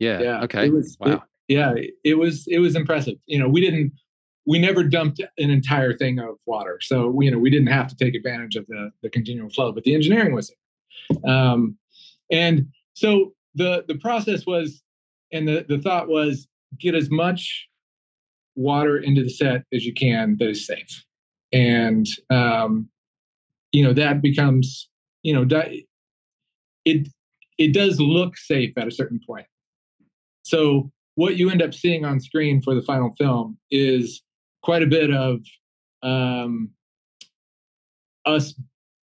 yeah, 0.00 0.20
yeah 0.20 0.42
okay, 0.42 0.68
was, 0.68 0.96
wow, 0.98 1.12
it, 1.12 1.20
yeah, 1.48 1.74
it 2.02 2.18
was 2.18 2.46
it 2.48 2.58
was 2.58 2.74
impressive. 2.74 3.16
You 3.26 3.38
know, 3.38 3.48
we 3.48 3.60
didn't 3.60 3.92
we 4.46 4.58
never 4.58 4.84
dumped 4.84 5.20
an 5.20 5.50
entire 5.50 5.96
thing 5.96 6.18
of 6.18 6.36
water. 6.46 6.78
So, 6.82 7.18
you 7.20 7.30
know, 7.30 7.38
we 7.38 7.50
didn't 7.50 7.68
have 7.68 7.88
to 7.88 7.96
take 7.96 8.14
advantage 8.14 8.56
of 8.56 8.66
the, 8.66 8.90
the 9.02 9.08
continual 9.08 9.48
flow, 9.48 9.72
but 9.72 9.84
the 9.84 9.94
engineering 9.94 10.34
was 10.34 10.52
there. 11.10 11.32
Um, 11.34 11.78
and 12.30 12.68
so 12.94 13.34
the, 13.54 13.84
the 13.88 13.96
process 13.96 14.46
was, 14.46 14.82
and 15.32 15.48
the, 15.48 15.64
the 15.68 15.78
thought 15.78 16.08
was 16.08 16.46
get 16.78 16.94
as 16.94 17.10
much 17.10 17.68
water 18.54 18.98
into 18.98 19.22
the 19.22 19.30
set 19.30 19.64
as 19.72 19.84
you 19.84 19.94
can 19.94 20.36
that 20.38 20.48
is 20.48 20.66
safe. 20.66 21.04
And, 21.52 22.06
um, 22.30 22.88
you 23.72 23.82
know, 23.82 23.92
that 23.94 24.22
becomes, 24.22 24.88
you 25.22 25.34
know, 25.34 25.46
it, 26.84 27.08
it 27.58 27.72
does 27.72 27.98
look 28.00 28.36
safe 28.36 28.76
at 28.76 28.86
a 28.86 28.90
certain 28.90 29.20
point. 29.26 29.46
So 30.42 30.90
what 31.14 31.36
you 31.36 31.48
end 31.50 31.62
up 31.62 31.72
seeing 31.72 32.04
on 32.04 32.20
screen 32.20 32.60
for 32.60 32.74
the 32.74 32.82
final 32.82 33.14
film 33.16 33.56
is 33.70 34.22
quite 34.64 34.82
a 34.82 34.86
bit 34.86 35.12
of 35.12 35.40
um, 36.02 36.70
us 38.24 38.54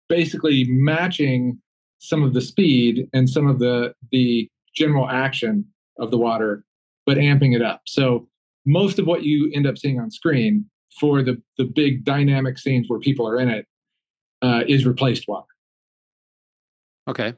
basically 0.09 0.65
matching 0.67 1.59
some 1.99 2.23
of 2.23 2.33
the 2.33 2.41
speed 2.41 3.07
and 3.13 3.29
some 3.29 3.47
of 3.47 3.59
the 3.59 3.93
the 4.11 4.49
general 4.75 5.07
action 5.09 5.63
of 5.99 6.09
the 6.09 6.17
water, 6.17 6.63
but 7.05 7.17
amping 7.17 7.55
it 7.55 7.61
up. 7.61 7.81
So 7.85 8.27
most 8.65 8.97
of 8.99 9.05
what 9.05 9.23
you 9.23 9.51
end 9.53 9.67
up 9.67 9.77
seeing 9.77 9.99
on 9.99 10.09
screen 10.09 10.65
for 10.99 11.21
the 11.21 11.39
the 11.57 11.65
big 11.65 12.03
dynamic 12.03 12.57
scenes 12.57 12.89
where 12.89 12.99
people 12.99 13.27
are 13.27 13.39
in 13.39 13.47
it 13.49 13.67
uh, 14.41 14.63
is 14.67 14.85
replaced 14.85 15.27
water. 15.27 15.45
Okay. 17.07 17.33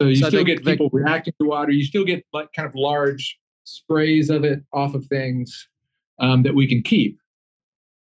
So 0.00 0.08
you 0.08 0.16
So 0.16 0.28
still 0.28 0.40
they- 0.44 0.54
get 0.54 0.64
they- 0.64 0.72
people 0.72 0.90
reacting 0.92 1.34
to 1.40 1.46
water. 1.46 1.70
You 1.70 1.84
still 1.84 2.04
get 2.04 2.24
like 2.32 2.48
kind 2.52 2.66
of 2.68 2.74
large 2.74 3.38
sprays 3.64 4.28
of 4.30 4.44
it 4.44 4.60
off 4.72 4.94
of 4.94 5.06
things 5.06 5.68
um, 6.18 6.42
that 6.42 6.54
we 6.54 6.66
can 6.66 6.82
keep. 6.82 7.18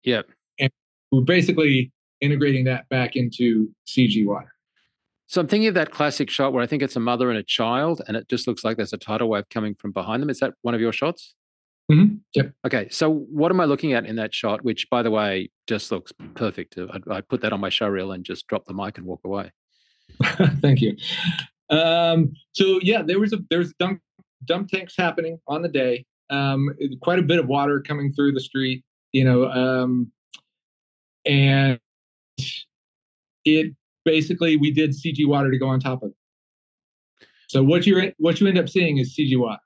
Yeah. 0.06 0.22
And 0.58 0.70
we're 1.12 1.20
basically 1.20 1.92
integrating 2.22 2.64
that 2.64 2.88
back 2.88 3.16
into 3.16 3.68
CG 3.86 4.25
water. 4.25 4.50
So 5.26 5.40
I'm 5.40 5.48
thinking 5.48 5.68
of 5.68 5.75
that 5.75 5.90
classic 5.90 6.30
shot 6.30 6.52
where 6.52 6.62
I 6.62 6.66
think 6.66 6.82
it's 6.82 6.96
a 6.96 7.00
mother 7.00 7.28
and 7.28 7.38
a 7.38 7.42
child, 7.42 8.00
and 8.06 8.16
it 8.16 8.28
just 8.28 8.46
looks 8.46 8.64
like 8.64 8.76
there's 8.76 8.92
a 8.92 8.96
tidal 8.96 9.28
wave 9.28 9.48
coming 9.50 9.75
from 9.75 9.90
behind 9.90 10.22
them. 10.22 10.30
Is 10.30 10.38
that 10.38 10.54
one 10.62 10.75
of 10.75 10.80
your 10.80 10.92
shots? 10.92 11.34
Mhm. 11.90 12.20
Yep. 12.34 12.52
Okay. 12.64 12.88
So 12.90 13.10
what 13.10 13.50
am 13.50 13.60
I 13.60 13.64
looking 13.64 13.92
at 13.92 14.06
in 14.06 14.16
that 14.16 14.32
shot? 14.34 14.62
Which, 14.64 14.88
by 14.88 15.02
the 15.02 15.10
way, 15.10 15.50
just 15.66 15.90
looks 15.92 16.12
perfect. 16.34 16.78
I'd, 16.78 17.02
I'd 17.10 17.28
put 17.28 17.40
that 17.42 17.52
on 17.52 17.60
my 17.60 17.68
show 17.68 17.88
reel 17.88 18.12
and 18.12 18.25
just 18.25 18.46
drop 18.46 18.64
the 18.66 18.75
mic 18.75 18.98
and 18.98 19.06
walk 19.06 19.20
away. 19.25 19.50
Thank 20.62 20.80
you. 20.80 20.96
Um, 21.70 22.32
so 22.52 22.78
yeah, 22.82 23.02
there 23.02 23.18
was 23.18 23.32
a 23.32 23.38
there's 23.50 23.72
dump 23.78 24.00
dump 24.44 24.68
tanks 24.68 24.94
happening 24.96 25.38
on 25.48 25.62
the 25.62 25.68
day. 25.68 26.04
Um, 26.30 26.70
quite 27.02 27.18
a 27.18 27.22
bit 27.22 27.38
of 27.38 27.46
water 27.46 27.80
coming 27.80 28.12
through 28.12 28.32
the 28.32 28.40
street, 28.40 28.84
you 29.16 29.25
know, 29.25 29.46
um, 29.50 30.12
and 31.25 31.80
it 33.46 33.75
basically 34.04 34.56
we 34.58 34.70
did 34.70 34.90
CG 34.90 35.26
water 35.26 35.50
to 35.50 35.58
go 35.58 35.68
on 35.68 35.80
top 35.80 36.02
of 36.02 36.11
it. 36.11 37.26
So 37.49 37.62
what 37.62 37.87
you 37.87 38.12
what 38.18 38.40
you 38.40 38.46
end 38.46 38.58
up 38.58 38.68
seeing 38.68 38.99
is 38.99 39.16
CG 39.16 39.38
water. 39.38 39.61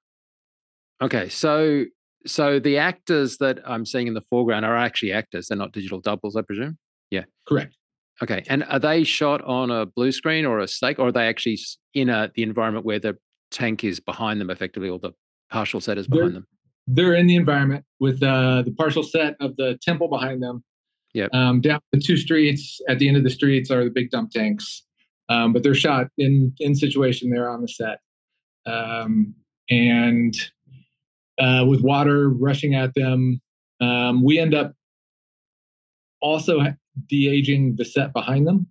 Okay. 1.03 1.29
So 1.29 1.87
so 2.27 2.61
the 2.61 2.79
actors 2.79 3.39
that 3.39 3.59
I'm 3.67 3.85
seeing 3.85 4.07
in 4.07 4.15
the 4.15 4.23
foreground 4.31 4.65
are 4.65 4.77
actually 4.77 5.13
actors. 5.13 5.49
They're 5.49 5.59
not 5.59 5.73
digital 5.73 6.01
doubles, 6.01 6.37
I 6.37 6.43
presume. 6.43 6.79
Yeah, 7.11 7.25
correct. 7.49 7.75
Okay. 8.23 8.45
And 8.49 8.63
are 8.65 8.79
they 8.79 9.03
shot 9.03 9.43
on 9.43 9.73
a 9.73 9.85
blue 9.85 10.13
screen 10.13 10.45
or 10.47 10.61
a 10.61 10.69
stake, 10.69 11.01
or 11.01 11.09
are 11.09 11.13
they 11.13 11.27
actually 11.27 11.59
in 11.95 12.09
a 12.09 12.31
the 12.37 12.45
environment 12.45 12.87
where 12.87 13.01
the 13.01 13.17
tank 13.51 13.83
is 13.83 13.99
behind 13.99 14.41
them, 14.41 14.49
effectively, 14.49 14.89
or 14.89 15.01
the 15.01 15.11
partial 15.51 15.81
set 15.81 15.99
is 15.99 16.07
They're- 16.07 16.21
behind 16.21 16.37
them? 16.37 16.47
They're 16.93 17.15
in 17.15 17.27
the 17.27 17.37
environment 17.37 17.85
with 18.01 18.23
uh, 18.23 18.63
the 18.63 18.73
partial 18.73 19.03
set 19.03 19.37
of 19.41 19.57
the 19.57 19.79
temple 19.83 20.09
behind 20.09 20.43
them. 20.43 20.65
Yep. 21.15 21.31
Um, 21.33 21.61
down 21.61 21.81
the 21.93 22.01
two 22.01 22.17
streets 22.17 22.81
at 22.89 22.99
the 22.99 23.09
end 23.09 23.17
of 23.17 23.25
the 23.25 23.31
streets 23.31 23.71
are 23.71 23.85
the 23.85 23.91
big 23.91 24.11
dump 24.11 24.31
tanks, 24.31 24.85
um, 25.29 25.53
but 25.53 25.63
they're 25.63 25.75
shot 25.75 26.07
in 26.19 26.53
in 26.61 26.75
situation 26.75 27.31
there 27.31 27.49
on 27.49 27.63
the 27.63 27.69
set, 27.69 27.99
um, 28.67 29.35
and 29.69 30.35
uh, 31.39 31.65
with 31.67 31.81
water 31.83 32.29
rushing 32.31 32.75
at 32.75 32.95
them. 32.95 33.41
Um, 33.81 34.23
we 34.23 34.39
end 34.39 34.55
up 34.55 34.75
also 36.21 36.61
de-aging 37.09 37.77
the 37.77 37.85
set 37.85 38.13
behind 38.13 38.47
them, 38.47 38.67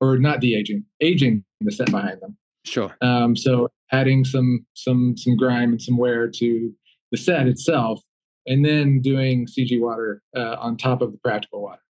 or 0.00 0.16
not 0.18 0.40
de-aging, 0.40 0.84
aging 1.00 1.44
the 1.60 1.72
set 1.72 1.90
behind 1.90 2.20
them. 2.20 2.36
Sure. 2.64 2.96
Um, 3.02 3.36
so 3.36 3.68
adding 3.92 4.24
some 4.24 4.64
some 4.74 5.16
some 5.16 5.36
grime 5.36 5.70
and 5.72 5.82
some 5.82 5.96
wear 5.96 6.28
to 6.28 6.72
the 7.14 7.22
set 7.22 7.46
itself, 7.46 8.00
and 8.46 8.64
then 8.64 9.00
doing 9.00 9.46
CG 9.46 9.80
water 9.80 10.20
uh, 10.36 10.56
on 10.58 10.76
top 10.76 11.00
of 11.00 11.12
the 11.12 11.18
practical 11.18 11.62
water, 11.62 11.82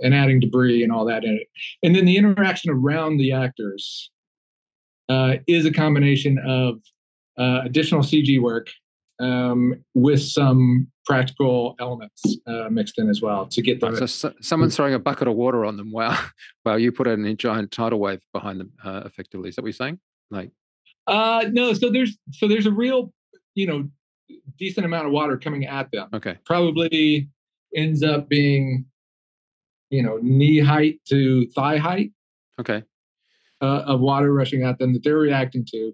and 0.00 0.14
adding 0.14 0.38
debris 0.38 0.82
and 0.82 0.92
all 0.92 1.06
that 1.06 1.24
in 1.24 1.36
it. 1.36 1.46
And 1.82 1.96
then 1.96 2.04
the 2.04 2.18
interaction 2.18 2.70
around 2.70 3.16
the 3.16 3.32
actors 3.32 4.10
uh, 5.08 5.36
is 5.46 5.64
a 5.64 5.72
combination 5.72 6.38
of 6.46 6.80
uh, 7.38 7.62
additional 7.64 8.02
CG 8.02 8.40
work 8.40 8.68
um, 9.18 9.74
with 9.94 10.22
some 10.22 10.88
practical 11.06 11.74
elements 11.80 12.22
uh, 12.46 12.68
mixed 12.70 12.98
in 12.98 13.08
as 13.08 13.22
well 13.22 13.46
to 13.46 13.62
get 13.62 13.82
Right, 13.82 13.92
the 13.92 14.06
so, 14.06 14.28
so 14.28 14.34
someone's 14.42 14.76
throwing 14.76 14.94
a 14.94 14.98
bucket 14.98 15.26
of 15.26 15.34
water 15.34 15.64
on 15.64 15.76
them. 15.76 15.90
Wow. 15.90 16.18
Wow. 16.66 16.76
You 16.76 16.92
put 16.92 17.06
in 17.06 17.24
a 17.24 17.34
giant 17.34 17.72
tidal 17.72 17.98
wave 17.98 18.20
behind 18.34 18.60
them, 18.60 18.72
uh, 18.84 19.02
effectively. 19.06 19.48
Is 19.48 19.56
that 19.56 19.62
what 19.62 19.68
you're 19.68 19.72
saying? 19.72 19.98
Like, 20.30 20.50
Uh, 21.06 21.46
no, 21.50 21.72
so 21.72 21.90
there's 21.90 22.18
so 22.32 22.46
there's 22.46 22.66
a 22.66 22.70
real, 22.70 23.12
you 23.54 23.66
know, 23.66 23.88
decent 24.58 24.84
amount 24.86 25.06
of 25.06 25.12
water 25.12 25.36
coming 25.38 25.66
at 25.66 25.90
them. 25.92 26.08
okay. 26.14 26.36
Probably 26.44 27.28
ends 27.76 28.02
up 28.02 28.28
being, 28.28 28.84
you 29.90 30.02
know, 30.02 30.18
knee 30.22 30.58
height 30.58 31.00
to 31.08 31.46
thigh 31.48 31.76
height 31.78 32.12
Okay. 32.60 32.82
uh, 33.62 33.82
of 33.86 34.00
water 34.00 34.32
rushing 34.32 34.62
at 34.64 34.78
them 34.78 34.92
that 34.92 35.02
they're 35.04 35.16
reacting 35.18 35.64
to. 35.72 35.92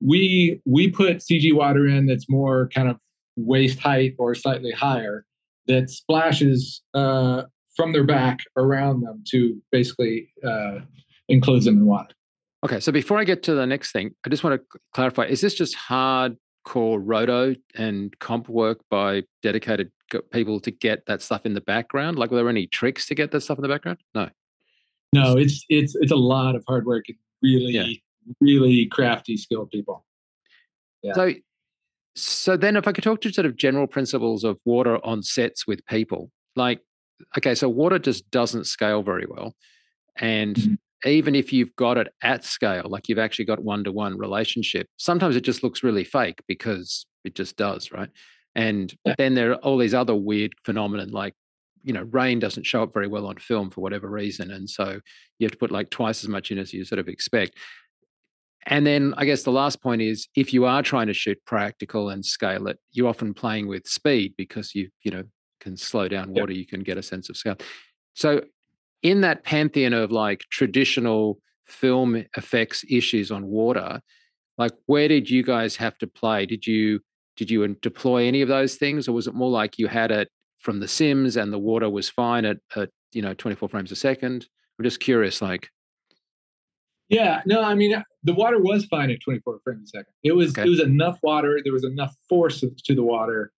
We 0.00 0.60
we 0.64 0.90
put 0.90 1.18
CG 1.18 1.54
water 1.54 1.86
in 1.86 2.06
that's 2.06 2.28
more 2.28 2.68
kind 2.74 2.88
of 2.88 2.98
waist 3.36 3.78
height 3.78 4.14
or 4.18 4.34
slightly 4.34 4.72
higher 4.72 5.24
that 5.68 5.88
splashes 5.90 6.82
uh, 6.92 7.44
from 7.76 7.92
their 7.92 8.04
back 8.04 8.40
around 8.56 9.00
them 9.02 9.22
to 9.30 9.56
basically 9.70 10.28
uh, 10.44 10.80
enclose 11.28 11.64
them 11.64 11.76
in 11.78 11.86
water. 11.86 12.14
Okay. 12.64 12.80
So 12.80 12.90
before 12.92 13.18
I 13.18 13.24
get 13.24 13.42
to 13.44 13.54
the 13.54 13.66
next 13.66 13.92
thing, 13.92 14.14
I 14.26 14.28
just 14.28 14.42
want 14.44 14.60
to 14.60 14.78
clarify 14.92 15.24
is 15.26 15.40
this 15.40 15.54
just 15.54 15.74
hardcore 16.64 17.00
roto 17.02 17.54
and 17.74 18.16
comp 18.18 18.48
work 18.48 18.80
by 18.90 19.22
dedicated 19.42 19.90
people 20.32 20.60
to 20.60 20.70
get 20.70 21.06
that 21.06 21.22
stuff 21.22 21.46
in 21.46 21.54
the 21.54 21.60
background? 21.60 22.18
Like, 22.18 22.30
were 22.30 22.36
there 22.36 22.48
any 22.48 22.66
tricks 22.66 23.06
to 23.06 23.14
get 23.14 23.30
that 23.32 23.40
stuff 23.42 23.58
in 23.58 23.62
the 23.62 23.68
background? 23.68 23.98
No. 24.14 24.28
No, 25.14 25.36
it's 25.36 25.64
it's 25.68 25.94
it's 25.96 26.12
a 26.12 26.16
lot 26.16 26.54
of 26.56 26.64
hard 26.66 26.86
work 26.86 27.04
and 27.08 27.18
really 27.42 27.72
Yeah. 27.72 27.86
really 28.40 28.86
crafty, 28.86 29.36
skilled 29.36 29.70
people. 29.70 30.06
Yeah. 31.02 31.12
So, 31.14 31.32
so 32.14 32.56
then 32.56 32.76
if 32.76 32.86
I 32.88 32.92
could 32.92 33.04
talk 33.04 33.20
to 33.22 33.32
sort 33.32 33.46
of 33.46 33.56
general 33.56 33.86
principles 33.86 34.44
of 34.44 34.58
water 34.64 35.04
on 35.04 35.22
sets 35.22 35.66
with 35.66 35.84
people, 35.86 36.30
like, 36.56 36.80
okay, 37.36 37.54
so 37.54 37.68
water 37.68 37.98
just 37.98 38.30
doesn't 38.30 38.64
scale 38.66 39.02
very 39.02 39.26
well. 39.28 39.54
And 40.16 40.56
Mhm. 40.56 40.78
Even 41.04 41.34
if 41.34 41.52
you've 41.52 41.74
got 41.76 41.98
it 41.98 42.08
at 42.22 42.44
scale, 42.44 42.84
like 42.86 43.08
you've 43.08 43.18
actually 43.18 43.44
got 43.44 43.62
one 43.62 43.84
to 43.84 43.92
one 43.92 44.16
relationship, 44.18 44.86
sometimes 44.96 45.36
it 45.36 45.42
just 45.42 45.62
looks 45.62 45.82
really 45.82 46.04
fake 46.04 46.40
because 46.46 47.06
it 47.24 47.34
just 47.34 47.56
does, 47.56 47.92
right? 47.92 48.10
And 48.54 48.94
Yeah. 49.04 49.14
then 49.18 49.34
there 49.34 49.52
are 49.52 49.56
all 49.56 49.78
these 49.78 49.94
other 49.94 50.14
weird 50.14 50.54
phenomenon 50.64 51.10
like, 51.10 51.34
you 51.82 51.92
know, 51.92 52.02
rain 52.10 52.38
doesn't 52.38 52.66
show 52.66 52.82
up 52.82 52.92
very 52.92 53.08
well 53.08 53.26
on 53.26 53.36
film 53.38 53.70
for 53.70 53.80
whatever 53.80 54.08
reason. 54.08 54.50
And 54.52 54.68
so 54.68 55.00
you 55.38 55.44
have 55.44 55.52
to 55.52 55.58
put 55.58 55.72
like 55.72 55.90
twice 55.90 56.22
as 56.22 56.28
much 56.28 56.50
in 56.50 56.58
as 56.58 56.72
you 56.72 56.84
sort 56.84 56.98
of 57.00 57.08
expect. 57.08 57.56
And 58.66 58.86
then 58.86 59.14
I 59.16 59.24
guess 59.24 59.42
the 59.42 59.50
last 59.50 59.82
point 59.82 60.02
is 60.02 60.28
if 60.36 60.52
you 60.52 60.64
are 60.66 60.82
trying 60.82 61.08
to 61.08 61.14
shoot 61.14 61.38
practical 61.44 62.10
and 62.10 62.24
scale 62.24 62.68
it, 62.68 62.78
you're 62.92 63.08
often 63.08 63.34
playing 63.34 63.66
with 63.66 63.88
speed 63.88 64.34
because 64.36 64.74
you, 64.74 64.90
you 65.02 65.10
know, 65.10 65.24
can 65.60 65.76
slow 65.76 66.06
down 66.06 66.32
water, 66.32 66.52
you 66.52 66.66
can 66.66 66.80
get 66.80 66.98
a 66.98 67.02
sense 67.02 67.28
of 67.28 67.36
scale. 67.36 67.56
So 68.14 68.42
in 69.02 69.20
that 69.22 69.44
pantheon 69.44 69.92
of 69.92 70.12
like 70.12 70.40
traditional 70.50 71.38
film 71.66 72.24
effects 72.36 72.84
issues 72.88 73.30
on 73.30 73.46
water, 73.46 74.00
like 74.58 74.72
where 74.86 75.08
did 75.08 75.28
you 75.30 75.42
guys 75.42 75.76
have 75.76 75.96
to 75.98 76.06
play? 76.06 76.46
Did 76.46 76.66
you 76.66 77.00
did 77.36 77.50
you 77.50 77.66
deploy 77.80 78.26
any 78.26 78.42
of 78.42 78.48
those 78.48 78.76
things, 78.76 79.08
or 79.08 79.12
was 79.12 79.26
it 79.26 79.34
more 79.34 79.50
like 79.50 79.78
you 79.78 79.86
had 79.88 80.10
it 80.10 80.28
from 80.58 80.80
the 80.80 80.88
Sims 80.88 81.36
and 81.36 81.52
the 81.52 81.58
water 81.58 81.88
was 81.90 82.08
fine 82.08 82.44
at, 82.44 82.58
at 82.76 82.90
you 83.12 83.22
know 83.22 83.34
24 83.34 83.68
frames 83.68 83.90
a 83.92 83.96
second? 83.96 84.46
I'm 84.78 84.84
just 84.84 85.00
curious, 85.00 85.42
like 85.42 85.68
Yeah, 87.08 87.42
no, 87.46 87.62
I 87.62 87.74
mean 87.74 88.02
the 88.22 88.34
water 88.34 88.60
was 88.60 88.84
fine 88.86 89.10
at 89.10 89.20
24 89.20 89.60
frames 89.64 89.90
a 89.92 89.98
second. 89.98 90.12
It 90.22 90.32
was 90.32 90.50
Okay. 90.50 90.62
it 90.66 90.68
was 90.70 90.80
enough 90.80 91.18
water. 91.22 91.60
There 91.64 91.72
was 91.72 91.84
enough 91.84 92.14
force 92.28 92.60
to 92.60 92.94
the 92.94 93.02
water, 93.02 93.52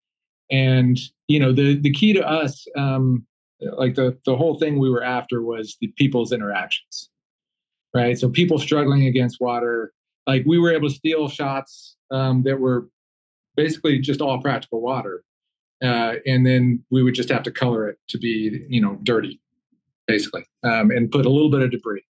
and 0.49 0.97
you 1.27 1.39
know 1.39 1.51
the 1.51 1.75
the 1.79 1.91
key 1.91 2.13
to 2.13 2.25
us, 2.27 2.65
um, 2.75 3.25
like 3.61 3.95
the 3.95 4.17
the 4.25 4.35
whole 4.35 4.57
thing 4.59 4.79
we 4.79 4.89
were 4.89 5.03
after 5.03 5.41
was 5.41 5.77
the 5.81 5.87
people's 5.97 6.31
interactions, 6.31 7.09
right? 7.93 8.17
So 8.17 8.29
people 8.29 8.59
struggling 8.59 9.07
against 9.07 9.39
water, 9.39 9.93
like 10.27 10.43
we 10.45 10.59
were 10.59 10.73
able 10.73 10.89
to 10.89 10.95
steal 10.95 11.27
shots 11.27 11.95
um, 12.11 12.43
that 12.43 12.59
were 12.59 12.89
basically 13.55 13.99
just 13.99 14.21
all 14.21 14.41
practical 14.41 14.81
water, 14.81 15.23
uh, 15.83 16.15
and 16.25 16.45
then 16.45 16.83
we 16.91 17.03
would 17.03 17.15
just 17.15 17.29
have 17.29 17.43
to 17.43 17.51
color 17.51 17.87
it 17.87 17.97
to 18.09 18.17
be 18.17 18.65
you 18.69 18.81
know 18.81 18.97
dirty, 19.03 19.39
basically, 20.07 20.45
um, 20.63 20.91
and 20.91 21.11
put 21.11 21.25
a 21.25 21.29
little 21.29 21.49
bit 21.49 21.61
of 21.61 21.71
debris 21.71 22.03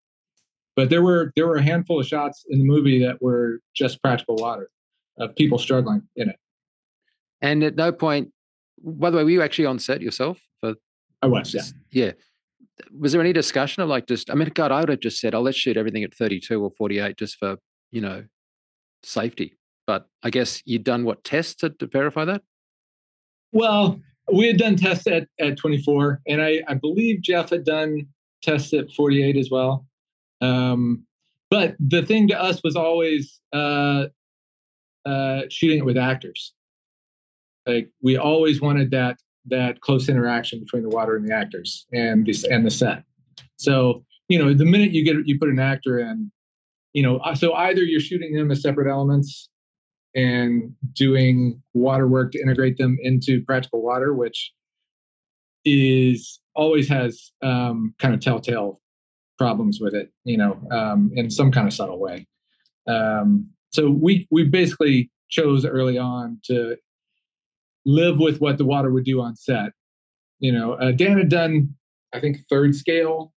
but 0.76 0.90
there 0.90 1.02
were 1.02 1.32
there 1.36 1.48
were 1.48 1.56
a 1.56 1.64
handful 1.64 2.00
of 2.00 2.06
shots 2.06 2.46
in 2.50 2.60
the 2.60 2.66
movie 2.66 3.00
that 3.00 3.22
were 3.22 3.60
just 3.74 4.02
practical 4.02 4.36
water 4.36 4.70
of 5.18 5.36
people 5.36 5.58
struggling 5.58 6.02
in 6.16 6.30
it. 6.30 6.38
and 7.42 7.64
at 7.64 7.76
no 7.76 7.92
point 7.92 8.32
by 8.84 9.10
the 9.10 9.18
way, 9.18 9.24
were 9.24 9.30
you 9.30 9.42
actually 9.42 9.66
on 9.66 9.80
set 9.80 10.02
yourself 10.02 10.40
I 11.26 11.28
was, 11.28 11.56
yeah. 11.56 11.62
yeah. 11.92 12.12
Was 12.92 13.14
there 13.14 13.22
any 13.22 13.34
discussion 13.34 13.82
of 13.82 13.90
like 13.90 14.06
just 14.06 14.30
I 14.30 14.36
mean 14.36 14.50
God, 14.54 14.72
I 14.72 14.82
would 14.82 14.90
have 14.90 15.00
just 15.00 15.20
said, 15.20 15.34
oh 15.34 15.42
let's 15.42 15.58
shoot 15.58 15.76
everything 15.76 16.04
at 16.04 16.14
32 16.14 16.62
or 16.62 16.72
48 16.78 17.18
just 17.18 17.38
for, 17.38 17.58
you 17.92 18.02
know, 18.02 18.26
safety. 19.02 19.56
But 19.88 20.08
I 20.24 20.30
guess 20.30 20.62
you'd 20.66 20.84
done 20.84 21.04
what 21.04 21.24
tests 21.24 21.56
to, 21.56 21.72
to 21.72 21.88
verify 21.88 22.26
that? 22.26 22.44
Well, 23.52 24.00
we 24.32 24.48
had 24.48 24.58
done 24.58 24.76
tests 24.76 25.08
at, 25.08 25.28
at 25.40 25.58
24, 25.58 26.22
and 26.28 26.42
I, 26.42 26.62
I 26.68 26.76
believe 26.76 27.22
Jeff 27.22 27.50
had 27.50 27.64
done 27.64 28.08
tests 28.44 28.74
at 28.74 28.92
48 28.92 29.36
as 29.38 29.50
well. 29.50 29.86
Um, 30.42 31.06
but 31.50 31.76
the 31.80 32.06
thing 32.06 32.28
to 32.28 32.40
us 32.40 32.62
was 32.64 32.76
always 32.76 33.40
uh, 33.54 34.08
uh, 35.06 35.42
shooting 35.50 35.80
it 35.80 35.86
with 35.86 35.98
actors. 35.98 36.54
Like 37.66 37.90
we 38.02 38.18
always 38.18 38.62
wanted 38.62 38.92
that 38.92 39.18
that 39.48 39.82
close 39.82 40.10
interaction 40.10 40.60
between 40.60 40.84
the 40.84 40.90
water 40.90 41.16
and 41.16 41.28
the 41.28 41.34
actors 41.34 41.86
and 41.94 42.26
this 42.26 42.44
and 42.44 42.66
the 42.66 42.72
set. 42.72 43.04
So 43.58 44.04
you 44.28 44.40
know, 44.40 44.54
the 44.54 44.66
minute 44.66 44.92
you 44.92 45.04
get 45.04 45.16
you 45.28 45.38
put 45.38 45.50
an 45.50 45.60
actor 45.60 46.00
in, 46.00 46.32
you 46.94 47.04
know, 47.04 47.18
uh, 47.18 47.36
so 47.36 47.54
either 47.54 47.84
you're 47.84 48.00
shooting 48.00 48.34
them 48.34 48.52
as 48.52 48.62
separate 48.62 48.90
elements 48.90 49.50
and 50.16 50.74
doing 50.94 51.62
water 51.74 52.08
work 52.08 52.32
to 52.32 52.42
integrate 52.42 52.78
them 52.78 52.98
into 53.02 53.44
practical 53.44 53.82
water, 53.82 54.14
which 54.14 54.54
is 55.66 56.40
always 56.56 56.88
has 56.88 57.32
um, 57.44 57.94
kind 58.00 58.14
of 58.14 58.22
telltale 58.22 58.80
problems 59.38 59.80
with 59.82 59.94
it, 59.94 60.12
you 60.24 60.38
know, 60.38 60.58
um, 60.72 61.12
in 61.16 61.30
some 61.30 61.52
kind 61.52 61.68
of 61.68 61.74
subtle 61.74 62.00
way. 62.00 62.26
Um, 62.88 63.50
so 63.72 63.90
we 63.90 64.28
we 64.32 64.44
basically 64.44 65.12
chose 65.30 65.66
early 65.66 65.98
on 65.98 66.40
to 66.46 66.78
live 67.86 68.20
with 68.20 68.40
what 68.40 68.58
the 68.58 68.66
water 68.66 68.92
would 68.92 69.06
do 69.06 69.22
on 69.22 69.36
set. 69.36 69.72
You 70.40 70.52
know, 70.52 70.74
uh, 70.74 70.92
Dan 70.92 71.18
had 71.18 71.30
done, 71.30 71.76
I 72.14 72.20
think, 72.20 72.38
third 72.50 72.76
scale 72.76 73.34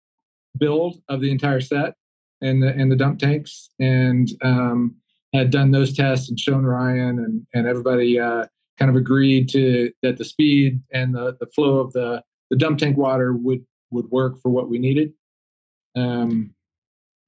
build 0.59 1.01
of 1.09 1.21
the 1.21 1.31
entire 1.31 1.61
set 1.61 1.95
and 2.41 2.63
the 2.63 2.69
and 2.69 2.91
the 2.91 2.97
dump 2.97 3.19
tanks, 3.19 3.71
and 3.79 4.29
um, 4.43 4.97
had 5.35 5.51
done 5.51 5.71
those 5.71 5.95
tests 5.95 6.29
and 6.29 6.39
shown 6.39 6.65
Ryan 6.65 7.19
and 7.19 7.47
and 7.55 7.67
everybody 7.67 8.19
uh, 8.19 8.47
kind 8.79 8.91
of 8.91 8.97
agreed 8.97 9.49
to 9.51 9.93
that 10.03 10.17
the 10.17 10.25
speed 10.25 10.81
and 10.93 11.15
the 11.15 11.37
the 11.41 11.47
flow 11.47 11.79
of 11.79 11.93
the 11.93 12.23
the 12.51 12.57
dump 12.57 12.79
tank 12.79 12.97
water 12.97 13.33
would 13.33 13.65
would 13.91 14.11
work 14.11 14.41
for 14.41 14.51
what 14.51 14.69
we 14.69 14.79
needed. 14.79 15.13
Um, 15.97 16.55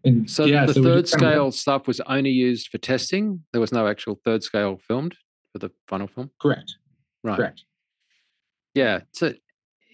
and 0.05 0.31
so 0.31 0.45
yeah, 0.45 0.67
the 0.67 0.75
so 0.75 0.83
third 0.83 1.09
scale 1.09 1.49
of, 1.49 1.55
stuff 1.55 1.87
was 1.87 2.01
only 2.01 2.31
used 2.31 2.69
for 2.69 2.79
testing. 2.79 3.45
There 3.53 3.61
was 3.61 3.73
no 3.73 3.87
actual 3.87 4.19
third 4.25 4.43
scale 4.43 4.81
filmed 4.87 5.15
for 5.53 5.59
the 5.59 5.71
final 5.89 6.07
film. 6.07 6.31
Correct. 6.41 6.75
Right. 7.23 7.37
Correct. 7.37 7.65
Yeah. 8.75 9.01
So 9.13 9.35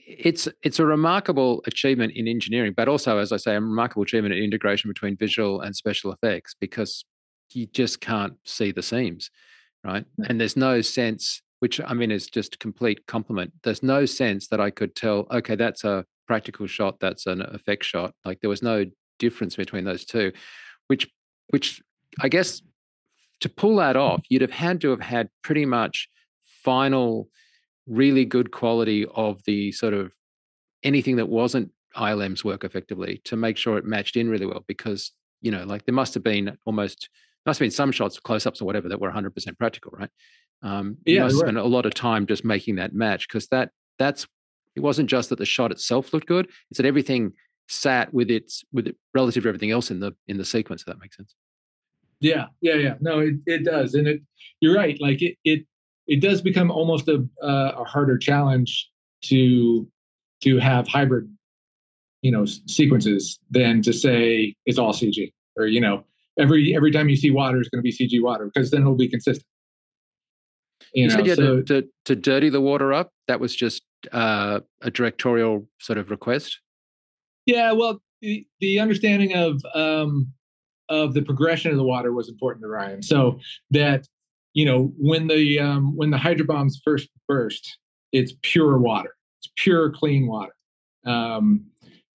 it's 0.06 0.49
it's 0.62 0.78
a 0.78 0.87
remarkable 0.87 1.62
achievement 1.66 2.12
in 2.14 2.28
engineering, 2.28 2.75
but 2.76 2.88
also, 2.88 3.18
as 3.18 3.33
I 3.33 3.37
say, 3.38 3.54
a 3.56 3.61
remarkable 3.61 4.02
achievement 4.02 4.35
in 4.35 4.42
integration 4.45 4.88
between 4.88 5.16
visual 5.16 5.61
and 5.61 5.75
special 5.75 6.12
effects 6.12 6.54
because 6.61 7.04
you 7.52 7.66
just 7.66 8.00
can't 8.00 8.35
see 8.45 8.71
the 8.73 8.83
seams, 8.83 9.30
right? 9.85 10.04
And 10.28 10.40
there's 10.40 10.56
no 10.56 10.80
sense, 10.80 11.42
which 11.61 11.80
I 11.85 11.95
mean 11.95 12.11
is 12.11 12.28
just 12.28 12.59
complete 12.61 13.06
compliment. 13.06 13.52
There's 13.62 13.83
no 13.83 14.04
sense 14.06 14.49
that 14.49 14.61
I 14.61 14.71
could 14.71 14.95
tell, 14.95 15.26
okay, 15.30 15.56
that's 15.56 15.85
a 15.85 16.04
practical 16.26 16.66
shot, 16.66 17.00
that's 17.00 17.26
an 17.26 17.42
effect 17.42 17.85
shot. 17.85 18.12
Like 18.25 18.40
there 18.40 18.50
was 18.50 18.62
no 18.62 18.85
difference 19.18 19.56
between 19.56 19.85
those 19.85 20.04
two, 20.04 20.33
which 20.87 21.09
which 21.49 21.83
I 22.21 22.28
guess 22.28 22.62
to 23.40 23.49
pull 23.49 23.76
that 23.76 23.97
off, 23.97 24.23
you'd 24.28 24.42
have 24.42 24.50
had 24.50 24.80
to 24.83 24.90
have 24.90 25.00
had 25.00 25.28
pretty 25.42 25.66
much 25.66 26.09
final 26.66 27.28
really 27.87 28.25
good 28.25 28.50
quality 28.50 29.06
of 29.14 29.40
the 29.44 29.70
sort 29.70 29.94
of 29.94 30.12
anything 30.82 31.16
that 31.16 31.28
wasn't 31.28 31.70
ILM's 31.94 32.44
work 32.44 32.64
effectively 32.64 33.20
to 33.25 33.37
make 33.37 33.56
sure 33.56 33.78
it 33.78 33.85
matched 33.85 34.16
in 34.16 34.28
really 34.28 34.46
well 34.46 34.64
because 34.66 35.12
you 35.40 35.52
know 35.52 35.62
like 35.64 35.87
there 35.87 35.94
must 35.94 36.12
have 36.14 36.25
been 36.25 36.58
almost 36.66 37.08
must 37.46 37.61
have 37.61 37.64
been 37.64 37.70
some 37.70 37.92
shots 37.92 38.18
close-ups 38.18 38.61
or 38.61 38.64
whatever 38.64 38.88
that 38.88 39.00
were 39.00 39.11
100% 39.11 39.58
practical 39.58 39.92
right? 39.92 40.11
Um 40.62 40.96
yeah, 41.06 41.14
you 41.14 41.20
must 41.20 41.37
right. 41.37 41.42
spend 41.42 41.58
a 41.58 41.64
lot 41.64 41.87
of 41.87 41.94
time 41.94 42.26
just 42.26 42.44
making 42.44 42.76
that 42.76 42.92
match 42.92 43.28
because 43.28 43.46
that 43.49 43.70
that's 43.99 44.26
it 44.75 44.80
wasn't 44.80 45.08
just 45.08 45.30
that 45.30 45.38
the 45.38 45.46
shot 45.46 45.70
itself 45.70 46.12
looked 46.12 46.26
good 46.26 46.49
it's 46.70 46.78
that 46.78 46.87
everything 46.87 47.32
sat 47.68 48.12
with 48.12 48.30
its 48.30 48.64
with 48.73 48.88
it 48.88 48.96
relative 49.14 49.44
to 49.44 49.49
everything 49.49 49.70
else 49.70 49.92
in 49.92 50.00
the 50.00 50.12
in 50.26 50.37
the 50.37 50.44
sequence 50.44 50.82
if 50.82 50.87
that 50.87 51.00
makes 51.00 51.16
sense. 51.16 51.37
Yeah 52.18 52.46
yeah 52.61 52.75
yeah. 52.75 52.94
No 53.00 53.20
it, 53.20 53.37
it 53.46 53.64
does 53.64 53.94
and 53.94 54.09
it 54.09 54.22
you're 54.61 54.74
right 54.74 55.00
like 55.00 55.22
it 55.22 55.37
it 55.44 55.66
it 56.07 56.21
does 56.21 56.40
become 56.40 56.71
almost 56.71 57.09
a, 57.09 57.27
uh, 57.42 57.73
a 57.77 57.85
harder 57.85 58.19
challenge 58.19 58.88
to 59.25 59.88
to 60.42 60.59
have 60.59 60.87
hybrid 60.87 61.29
you 62.23 62.31
know 62.31 62.45
sequences 62.45 63.38
than 63.51 63.83
to 63.83 63.92
say 63.92 64.55
it's 64.66 64.79
all 64.79 64.92
cg 64.92 65.33
or 65.57 65.66
you 65.66 65.81
know 65.81 66.05
every 66.38 66.75
every 66.75 66.90
time 66.90 67.09
you 67.09 67.16
see 67.16 67.31
water 67.31 67.61
is 67.61 67.69
going 67.69 67.79
to 67.79 67.83
be 67.83 67.92
cg 67.92 68.23
water 68.23 68.51
because 68.53 68.71
then 68.71 68.83
it'll 68.83 68.95
be 68.95 69.09
consistent. 69.09 69.47
You, 70.92 71.05
you 71.05 71.09
know, 71.09 71.16
said 71.16 71.27
you 71.27 71.35
so, 71.35 71.62
to, 71.62 71.83
to, 71.83 71.88
to, 72.05 72.16
dirty 72.16 72.49
the 72.49 72.61
water 72.61 72.92
up? 72.92 73.11
That 73.29 73.40
was 73.40 73.57
just 73.57 73.83
uh, 74.12 74.61
a 74.83 74.90
directorial 74.90 75.66
sort 75.81 75.99
of 75.99 76.11
request? 76.11 76.61
Yeah 77.47 77.73
well 77.73 78.01
the, 78.21 78.47
the 78.61 78.79
understanding 78.81 79.35
of 79.35 79.62
um, 79.75 80.33
of 80.88 81.14
the 81.14 81.23
progression 81.23 81.71
of 81.71 81.77
the 81.77 81.85
water 81.85 82.12
was 82.12 82.29
important 82.29 82.62
to 82.62 82.69
ryan. 82.69 83.03
So 83.03 83.40
that 83.71 84.07
you 84.57 84.64
know 84.64 84.81
when 84.99 85.29
the 85.29 85.61
um, 85.61 85.97
when 85.97 86.11
the 86.11 86.19
hydro 86.19 86.47
bombs 86.47 86.81
first 86.85 87.09
burst 87.29 87.79
it's 88.16 88.33
pure 88.42 88.79
water. 88.79 89.14
It's 89.38 89.53
pure 89.57 89.90
clean 89.90 90.27
water. 90.27 90.55
Um, 91.05 91.66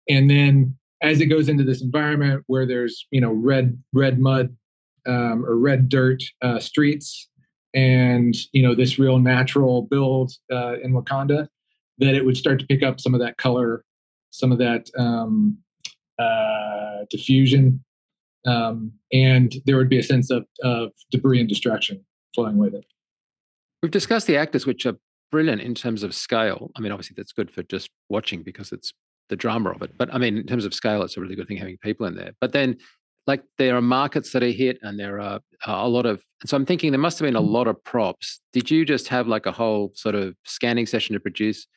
and 0.09 0.29
then 0.29 0.75
as 1.01 1.21
it 1.21 1.27
goes 1.27 1.47
into 1.47 1.63
this 1.63 1.81
environment 1.81 2.43
where 2.47 2.65
there's 2.65 3.07
you 3.11 3.21
know 3.21 3.31
red 3.31 3.77
red 3.93 4.19
mud 4.19 4.55
um, 5.07 5.45
or 5.45 5.57
red 5.57 5.89
dirt 5.89 6.21
uh, 6.41 6.59
streets 6.59 7.29
and 7.73 8.35
you 8.51 8.61
know 8.61 8.75
this 8.75 8.99
real 8.99 9.19
natural 9.19 9.83
build 9.83 10.33
uh, 10.51 10.79
in 10.79 10.91
wakanda 10.91 11.47
that 11.99 12.15
it 12.15 12.25
would 12.25 12.35
start 12.35 12.59
to 12.59 12.65
pick 12.65 12.83
up 12.83 12.99
some 12.99 13.13
of 13.13 13.21
that 13.21 13.37
color 13.37 13.85
some 14.31 14.51
of 14.51 14.57
that 14.57 14.89
um, 14.97 15.57
uh, 16.19 17.05
diffusion 17.09 17.81
um, 18.45 18.91
and 19.13 19.55
there 19.65 19.77
would 19.77 19.89
be 19.89 19.99
a 19.99 20.03
sense 20.03 20.29
of, 20.29 20.45
of 20.63 20.91
debris 21.11 21.39
and 21.39 21.47
destruction 21.47 22.03
with 22.37 22.73
it. 22.75 22.85
We've 23.81 23.91
discussed 23.91 24.27
the 24.27 24.37
actors, 24.37 24.65
which 24.65 24.85
are 24.85 24.95
brilliant 25.31 25.61
in 25.61 25.73
terms 25.73 26.03
of 26.03 26.13
scale. 26.13 26.71
I 26.75 26.81
mean, 26.81 26.91
obviously, 26.91 27.15
that's 27.17 27.31
good 27.31 27.49
for 27.49 27.63
just 27.63 27.89
watching 28.09 28.43
because 28.43 28.71
it's 28.71 28.93
the 29.29 29.35
drama 29.35 29.71
of 29.71 29.81
it. 29.81 29.97
But 29.97 30.13
I 30.13 30.17
mean, 30.17 30.37
in 30.37 30.45
terms 30.45 30.65
of 30.65 30.73
scale, 30.73 31.01
it's 31.03 31.17
a 31.17 31.21
really 31.21 31.35
good 31.35 31.47
thing 31.47 31.57
having 31.57 31.77
people 31.77 32.05
in 32.05 32.15
there. 32.15 32.31
But 32.39 32.51
then, 32.51 32.77
like, 33.27 33.43
there 33.57 33.75
are 33.75 33.81
markets 33.81 34.31
that 34.33 34.43
are 34.43 34.47
hit, 34.47 34.77
and 34.81 34.99
there 34.99 35.19
are 35.19 35.39
a 35.65 35.87
lot 35.87 36.05
of. 36.05 36.21
So 36.45 36.57
I'm 36.57 36.65
thinking 36.65 36.91
there 36.91 36.99
must 36.99 37.19
have 37.19 37.25
been 37.25 37.35
a 37.35 37.41
mm. 37.41 37.49
lot 37.49 37.67
of 37.67 37.83
props. 37.83 38.41
Did 38.53 38.69
you 38.69 38.85
just 38.85 39.07
have 39.07 39.27
like 39.27 39.45
a 39.45 39.51
whole 39.51 39.91
sort 39.95 40.15
of 40.15 40.35
scanning 40.45 40.85
session 40.85 41.13
to 41.13 41.19
produce 41.19 41.67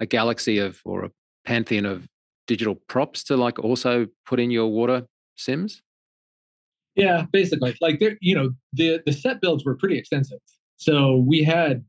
a 0.00 0.06
galaxy 0.06 0.58
of 0.58 0.80
or 0.84 1.04
a 1.04 1.10
pantheon 1.44 1.86
of 1.86 2.08
digital 2.46 2.74
props 2.88 3.24
to 3.24 3.36
like 3.36 3.58
also 3.58 4.06
put 4.26 4.40
in 4.40 4.50
your 4.50 4.68
water 4.68 5.06
sims? 5.36 5.82
Yeah, 6.96 7.26
basically, 7.32 7.76
like 7.80 7.98
there, 7.98 8.16
you 8.20 8.34
know, 8.34 8.50
the 8.72 9.02
the 9.04 9.12
set 9.12 9.40
builds 9.40 9.64
were 9.64 9.74
pretty 9.74 9.98
extensive. 9.98 10.38
So 10.76 11.16
we 11.16 11.42
had 11.42 11.84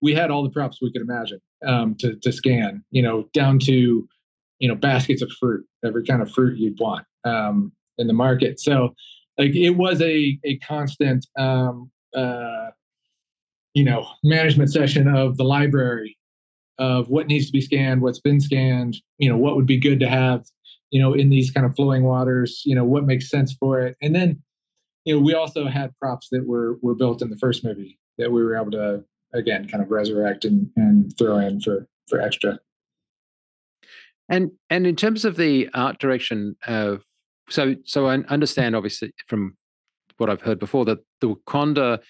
we 0.00 0.14
had 0.14 0.30
all 0.30 0.42
the 0.42 0.50
props 0.50 0.78
we 0.80 0.92
could 0.92 1.02
imagine 1.02 1.40
um, 1.66 1.96
to 1.96 2.16
to 2.16 2.32
scan. 2.32 2.84
You 2.90 3.02
know, 3.02 3.28
down 3.32 3.58
to 3.60 4.08
you 4.58 4.68
know 4.68 4.74
baskets 4.74 5.22
of 5.22 5.30
fruit, 5.40 5.66
every 5.84 6.04
kind 6.04 6.22
of 6.22 6.30
fruit 6.30 6.58
you'd 6.58 6.78
want 6.78 7.04
um, 7.24 7.72
in 7.98 8.06
the 8.06 8.12
market. 8.12 8.60
So 8.60 8.94
like 9.38 9.54
it 9.54 9.70
was 9.70 10.00
a 10.02 10.38
a 10.44 10.58
constant 10.58 11.26
um, 11.36 11.90
uh, 12.14 12.70
you 13.74 13.84
know 13.84 14.06
management 14.22 14.70
session 14.70 15.08
of 15.08 15.36
the 15.36 15.44
library 15.44 16.16
of 16.78 17.08
what 17.08 17.26
needs 17.26 17.46
to 17.46 17.52
be 17.52 17.60
scanned, 17.60 18.02
what's 18.02 18.20
been 18.20 18.40
scanned, 18.40 18.96
you 19.18 19.28
know, 19.28 19.36
what 19.36 19.56
would 19.56 19.66
be 19.66 19.78
good 19.78 19.98
to 19.98 20.08
have 20.08 20.44
you 20.90 21.00
know, 21.00 21.12
in 21.12 21.30
these 21.30 21.50
kind 21.50 21.66
of 21.66 21.74
flowing 21.76 22.04
waters, 22.04 22.62
you 22.64 22.74
know, 22.74 22.84
what 22.84 23.04
makes 23.04 23.28
sense 23.28 23.52
for 23.52 23.80
it. 23.80 23.96
And 24.00 24.14
then, 24.14 24.42
you 25.04 25.14
know, 25.14 25.20
we 25.20 25.34
also 25.34 25.66
had 25.66 25.92
props 25.98 26.28
that 26.30 26.46
were 26.46 26.78
were 26.82 26.94
built 26.94 27.22
in 27.22 27.30
the 27.30 27.36
first 27.36 27.64
movie 27.64 27.98
that 28.18 28.32
we 28.32 28.42
were 28.42 28.56
able 28.56 28.70
to 28.72 29.04
again 29.34 29.68
kind 29.68 29.82
of 29.82 29.90
resurrect 29.90 30.44
and, 30.44 30.70
and 30.76 31.16
throw 31.18 31.38
in 31.38 31.60
for 31.60 31.86
for 32.08 32.20
extra. 32.20 32.58
And 34.28 34.50
and 34.70 34.86
in 34.86 34.96
terms 34.96 35.24
of 35.24 35.36
the 35.36 35.68
art 35.74 35.98
direction 35.98 36.56
of 36.66 37.02
so 37.48 37.76
so 37.84 38.06
I 38.06 38.14
understand 38.28 38.76
obviously 38.76 39.12
from 39.26 39.56
what 40.18 40.28
I've 40.28 40.42
heard 40.42 40.58
before 40.58 40.84
that 40.86 40.98
the 41.20 41.34
Wakanda 41.34 42.00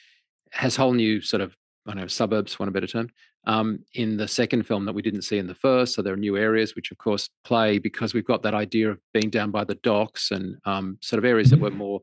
has 0.53 0.77
whole 0.77 0.95
new 0.95 1.21
sort 1.21 1.43
of 1.43 1.55
I 1.87 1.93
don't 1.93 2.03
know 2.03 2.07
suburbs, 2.07 2.55
for 2.55 2.67
a 2.67 2.71
better 2.71 2.87
term, 2.87 3.11
um, 3.49 3.79
in 3.95 4.19
the 4.19 4.29
second 4.29 4.65
film 4.65 4.85
that 4.85 4.95
we 4.95 5.01
didn't 5.01 5.23
see 5.23 5.39
in 5.39 5.47
the 5.47 5.55
first. 5.55 5.95
So 5.95 6.03
there 6.03 6.13
are 6.13 6.19
new 6.19 6.37
areas 6.37 6.77
which, 6.77 6.91
of 6.93 6.99
course, 6.99 7.31
play 7.45 7.79
because 7.79 8.13
we've 8.13 8.27
got 8.27 8.43
that 8.43 8.55
idea 8.55 8.91
of 8.91 9.01
being 9.15 9.31
down 9.31 9.51
by 9.51 9.65
the 9.65 9.77
docks 9.77 10.31
and 10.31 10.57
um, 10.67 10.99
sort 11.01 11.19
of 11.19 11.25
areas 11.25 11.49
that 11.51 11.59
were 11.59 11.71
mm-hmm. 11.71 11.79
more 11.79 12.01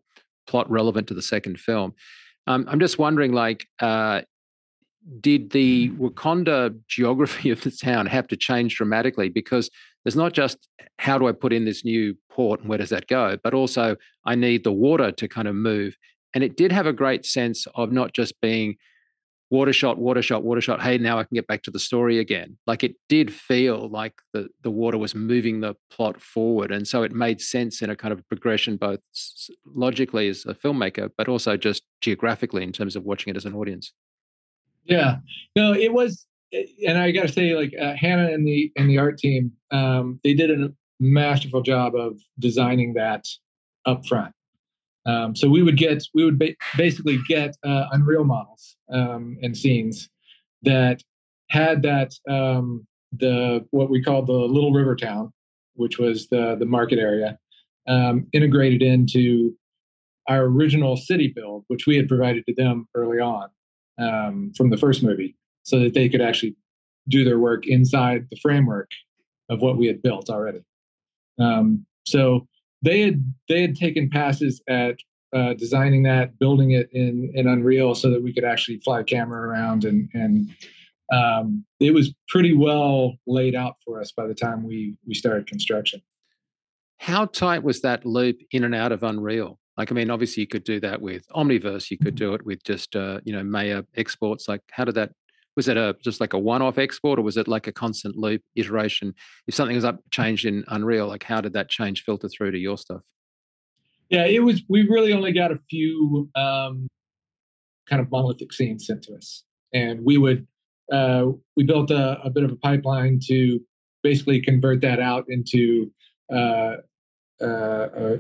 plot 0.48 0.70
relevant 0.70 1.08
to 1.08 1.14
the 1.14 1.22
second 1.22 1.60
film. 1.60 1.94
Um, 2.48 2.66
I'm 2.68 2.80
just 2.80 2.98
wondering, 2.98 3.32
like, 3.32 3.68
uh, 3.80 4.22
did 5.22 5.52
the 5.52 5.92
Wakanda 5.92 6.76
geography 6.88 7.50
of 7.52 7.62
the 7.62 7.72
town 7.72 8.08
have 8.08 8.28
to 8.30 8.36
change 8.36 8.76
dramatically? 8.76 9.30
Because 9.30 9.70
there's 10.04 10.16
not 10.16 10.34
just 10.34 10.58
how 10.98 11.20
do 11.20 11.28
I 11.28 11.32
put 11.32 11.54
in 11.54 11.66
this 11.66 11.86
new 11.86 12.18
port 12.32 12.62
and 12.62 12.70
where 12.70 12.80
does 12.80 12.90
that 12.90 13.08
go, 13.08 13.38
but 13.44 13.54
also 13.54 13.98
I 14.26 14.34
need 14.34 14.64
the 14.64 14.72
water 14.72 15.12
to 15.12 15.28
kind 15.28 15.48
of 15.48 15.54
move. 15.54 15.96
And 16.34 16.44
it 16.44 16.58
did 16.58 16.72
have 16.72 16.88
a 16.88 16.94
great 16.94 17.24
sense 17.24 17.68
of 17.76 17.92
not 17.92 18.14
just 18.14 18.40
being 18.42 18.78
water 19.56 19.72
shot, 19.72 19.98
water 19.98 20.22
shot, 20.22 20.44
water 20.44 20.60
shot. 20.60 20.82
Hey, 20.82 20.98
now 20.98 21.18
I 21.18 21.24
can 21.24 21.34
get 21.34 21.48
back 21.48 21.64
to 21.64 21.72
the 21.72 21.80
story 21.80 22.20
again. 22.20 22.58
Like 22.68 22.84
it 22.84 22.96
did 23.08 23.34
feel 23.34 23.90
like 23.90 24.14
the 24.34 24.50
the 24.62 24.70
water 24.70 24.98
was 24.98 25.16
moving 25.16 25.62
the 25.62 25.76
plot 25.90 26.22
forward, 26.22 26.72
and 26.72 26.86
so 26.86 27.04
it 27.04 27.14
made 27.14 27.40
sense 27.40 27.82
in 27.82 27.90
a 27.90 27.96
kind 27.96 28.12
of 28.12 28.28
progression, 28.28 28.76
both 28.76 29.00
logically 29.66 30.28
as 30.28 30.46
a 30.46 30.54
filmmaker, 30.54 31.10
but 31.18 31.30
also 31.30 31.56
just 31.56 31.84
geographically 32.02 32.64
in 32.64 32.74
terms 32.74 32.96
of 32.98 33.04
watching 33.04 33.32
it 33.32 33.38
as 33.38 33.46
an 33.46 33.56
audience. 33.56 33.94
Yeah, 34.84 35.18
no, 35.56 35.74
it 35.74 35.94
was, 35.94 36.28
eh, 36.54 36.66
and 36.86 36.98
I 36.98 37.12
got 37.12 37.28
to 37.28 37.34
say, 37.34 37.56
like 37.56 37.74
uh, 37.82 37.94
Hannah 37.96 38.32
and 38.34 38.46
the 38.46 38.72
and 38.76 38.90
the 38.90 38.98
art 38.98 39.18
team, 39.18 39.54
um, 39.72 40.20
they 40.24 40.34
did 40.34 40.52
a 40.52 40.74
masterful 41.00 41.62
job 41.62 41.96
of 41.96 42.20
designing 42.40 42.94
that 42.96 43.26
up 43.86 44.06
front. 44.06 44.35
Um, 45.06 45.36
so 45.36 45.48
we 45.48 45.62
would 45.62 45.78
get 45.78 46.04
we 46.14 46.26
would 46.26 46.40
ba- 46.40 46.56
basically 46.78 47.20
get 47.28 47.56
uh, 47.64 47.86
Unreal 47.92 48.24
models 48.24 48.76
um, 48.92 49.38
and 49.42 49.56
scenes 49.56 50.10
that 50.64 51.02
had 51.50 51.84
that 51.84 52.14
um, 52.30 52.88
the 53.12 53.66
what 53.72 53.90
we 53.90 54.02
called 54.02 54.28
the 54.28 54.34
Little 54.34 54.72
River 54.72 54.96
Town, 54.96 55.32
which 55.76 56.00
was 56.00 56.28
the 56.30 56.56
the 56.58 56.66
market 56.66 57.00
area, 57.00 57.38
um, 57.88 58.28
integrated 58.34 58.82
into 58.82 59.56
our 60.28 60.46
original 60.46 60.98
city 60.98 61.32
build, 61.36 61.66
which 61.68 61.86
we 61.86 61.96
had 61.96 62.08
provided 62.08 62.44
to 62.48 62.56
them 62.56 62.88
early 62.96 63.20
on 63.20 63.48
um, 64.00 64.52
from 64.58 64.72
the 64.72 64.78
first 64.78 65.04
movie, 65.04 65.36
so 65.64 65.80
that 65.80 65.94
they 65.94 66.10
could 66.10 66.22
actually 66.22 66.56
do 67.08 67.24
their 67.24 67.38
work 67.38 67.68
inside 67.68 68.26
the 68.32 68.38
framework 68.42 68.90
of 69.50 69.62
what 69.62 69.78
we 69.78 69.86
had 69.86 70.02
built 70.02 70.32
already. 70.32 70.64
Um, 71.40 71.86
so 72.08 72.48
they 72.86 73.02
had 73.02 73.34
they 73.50 73.62
had 73.62 73.76
taken 73.76 74.10
passes 74.10 74.62
at 74.70 74.96
uh, 75.36 75.54
designing 75.56 76.04
that, 76.04 76.38
building 76.40 76.72
it 76.72 76.88
in 76.94 77.32
in 77.34 77.48
Unreal 77.48 77.96
so 77.96 78.10
that 78.12 78.24
we 78.24 78.34
could 78.34 78.46
actually 78.46 78.80
fly 78.80 79.02
a 79.02 79.04
camera 79.04 79.50
around, 79.50 79.84
and 79.84 80.08
and 80.14 80.50
um, 81.12 81.66
it 81.80 81.94
was 81.94 82.14
pretty 82.30 82.54
well 82.54 83.16
laid 83.28 83.56
out 83.56 83.76
for 83.84 84.00
us 84.00 84.12
by 84.12 84.28
the 84.28 84.36
time 84.36 84.64
we 84.64 84.98
we 85.06 85.14
started 85.14 85.48
construction. 85.48 86.02
How 87.00 87.26
tight 87.26 87.64
was 87.64 87.82
that 87.82 88.06
loop 88.06 88.38
in 88.52 88.64
and 88.64 88.74
out 88.74 88.92
of 88.92 89.04
Unreal? 89.04 89.60
Like, 89.78 89.92
I 89.92 89.96
mean, 89.96 90.10
obviously 90.10 90.42
you 90.42 90.48
could 90.48 90.64
do 90.64 90.80
that 90.80 91.02
with 91.02 91.28
Omniverse. 91.36 91.92
You 91.92 91.98
could 91.98 92.16
do 92.16 92.34
it 92.34 92.46
with 92.46 92.64
just 92.64 92.96
uh, 92.96 93.20
you 93.26 93.34
know 93.34 93.44
Maya 93.44 93.84
exports. 93.96 94.48
Like, 94.48 94.62
how 94.72 94.86
did 94.86 94.96
that 94.96 95.12
was 95.56 95.68
it 95.68 95.78
a 95.78 95.96
just 96.04 96.20
like 96.20 96.34
a 96.34 96.40
one-off 96.40 96.78
export 96.78 97.20
or 97.20 97.22
was 97.22 97.38
it 97.38 97.48
like 97.48 97.68
a 97.68 97.72
constant 97.72 98.16
loop 98.16 98.42
iteration? 98.56 99.14
If 99.48 99.56
something 99.56 99.76
was 99.76 99.86
up 99.86 100.00
changed 100.12 100.46
in 100.46 100.64
unreal 100.68 101.08
like 101.08 101.24
how 101.24 101.42
did 101.42 101.54
that 101.54 101.70
change 101.70 102.04
filter 102.04 102.30
through 102.30 102.52
to 102.52 102.58
your 102.58 102.78
stuff? 102.78 103.02
Yeah 104.10 104.26
it 104.26 104.44
was 104.44 104.64
we 104.70 104.88
really 104.88 105.14
only 105.14 105.32
got 105.32 105.52
a 105.52 105.60
few 105.70 106.30
um, 106.36 106.88
kind 107.88 108.02
of 108.02 108.10
monolithic 108.12 108.52
scenes 108.54 108.88
sent 108.88 109.04
to 109.04 109.16
us. 109.16 109.44
And 109.74 110.04
we 110.04 110.18
would 110.18 110.48
uh, 110.92 111.26
we 111.56 111.64
built 111.64 111.92
a, 111.92 112.22
a, 112.22 112.30
bit 112.30 112.44
of 112.44 112.52
a 112.52 112.56
pipeline 112.58 113.20
to 113.26 113.60
basically 114.04 114.40
convert 114.40 114.82
that 114.82 115.00
out 115.00 115.26
into 115.30 115.92
uh, 116.32 116.76
uh, 117.42 118.18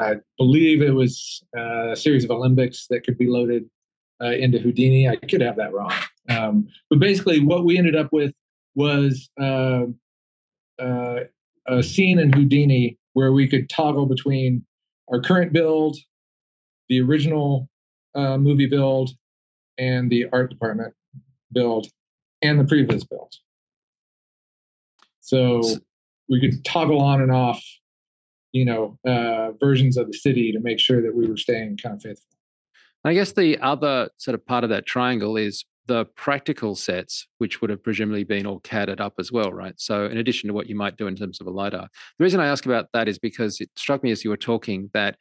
I 0.00 0.16
believe 0.36 0.82
it 0.82 0.94
was 0.94 1.42
uh, 1.56 1.92
a 1.92 1.96
series 1.96 2.24
of 2.24 2.30
Alembics 2.30 2.86
that 2.90 3.04
could 3.04 3.18
be 3.18 3.26
loaded 3.26 3.68
uh, 4.22 4.32
into 4.32 4.58
Houdini. 4.58 5.08
I 5.08 5.16
could 5.16 5.40
have 5.40 5.56
that 5.56 5.72
wrong. 5.72 5.92
Um, 6.28 6.68
but 6.90 6.98
basically, 6.98 7.40
what 7.40 7.64
we 7.64 7.78
ended 7.78 7.96
up 7.96 8.12
with 8.12 8.32
was 8.74 9.30
uh, 9.40 9.84
uh, 10.78 11.20
a 11.66 11.82
scene 11.82 12.18
in 12.18 12.32
Houdini 12.32 12.98
where 13.14 13.32
we 13.32 13.48
could 13.48 13.68
toggle 13.68 14.06
between 14.06 14.64
our 15.10 15.20
current 15.20 15.52
build, 15.52 15.96
the 16.88 17.00
original 17.00 17.68
uh, 18.14 18.38
movie 18.38 18.66
build, 18.66 19.10
and 19.78 20.10
the 20.10 20.26
art 20.32 20.50
department 20.50 20.94
build, 21.52 21.88
and 22.42 22.60
the 22.60 22.64
previous 22.64 23.04
build. 23.04 23.32
So 25.20 25.62
we 26.28 26.40
could 26.40 26.64
toggle 26.64 27.00
on 27.00 27.20
and 27.20 27.32
off, 27.32 27.62
you 28.52 28.64
know, 28.64 28.98
uh, 29.06 29.52
versions 29.60 29.96
of 29.96 30.06
the 30.06 30.14
city 30.14 30.52
to 30.52 30.60
make 30.60 30.78
sure 30.78 31.02
that 31.02 31.14
we 31.14 31.26
were 31.26 31.36
staying 31.36 31.78
kind 31.78 31.96
of 31.96 32.02
faithful. 32.02 32.37
I 33.04 33.14
guess 33.14 33.32
the 33.32 33.58
other 33.58 34.10
sort 34.18 34.34
of 34.34 34.44
part 34.44 34.64
of 34.64 34.70
that 34.70 34.86
triangle 34.86 35.36
is 35.36 35.64
the 35.88 36.04
practical 36.16 36.76
sets, 36.76 37.26
which 37.38 37.60
would 37.60 37.70
have 37.70 37.82
presumably 37.82 38.22
been 38.22 38.46
all 38.46 38.60
catted 38.60 39.00
up 39.00 39.14
as 39.18 39.32
well, 39.32 39.52
right? 39.52 39.74
So, 39.78 40.04
in 40.06 40.18
addition 40.18 40.48
to 40.48 40.54
what 40.54 40.68
you 40.68 40.76
might 40.76 40.96
do 40.96 41.06
in 41.06 41.16
terms 41.16 41.40
of 41.40 41.46
a 41.46 41.50
LiDAR, 41.50 41.88
the 42.18 42.22
reason 42.22 42.40
I 42.40 42.46
ask 42.46 42.66
about 42.66 42.88
that 42.92 43.08
is 43.08 43.18
because 43.18 43.60
it 43.60 43.70
struck 43.76 44.02
me 44.02 44.10
as 44.10 44.22
you 44.22 44.30
were 44.30 44.36
talking 44.36 44.90
that, 44.92 45.16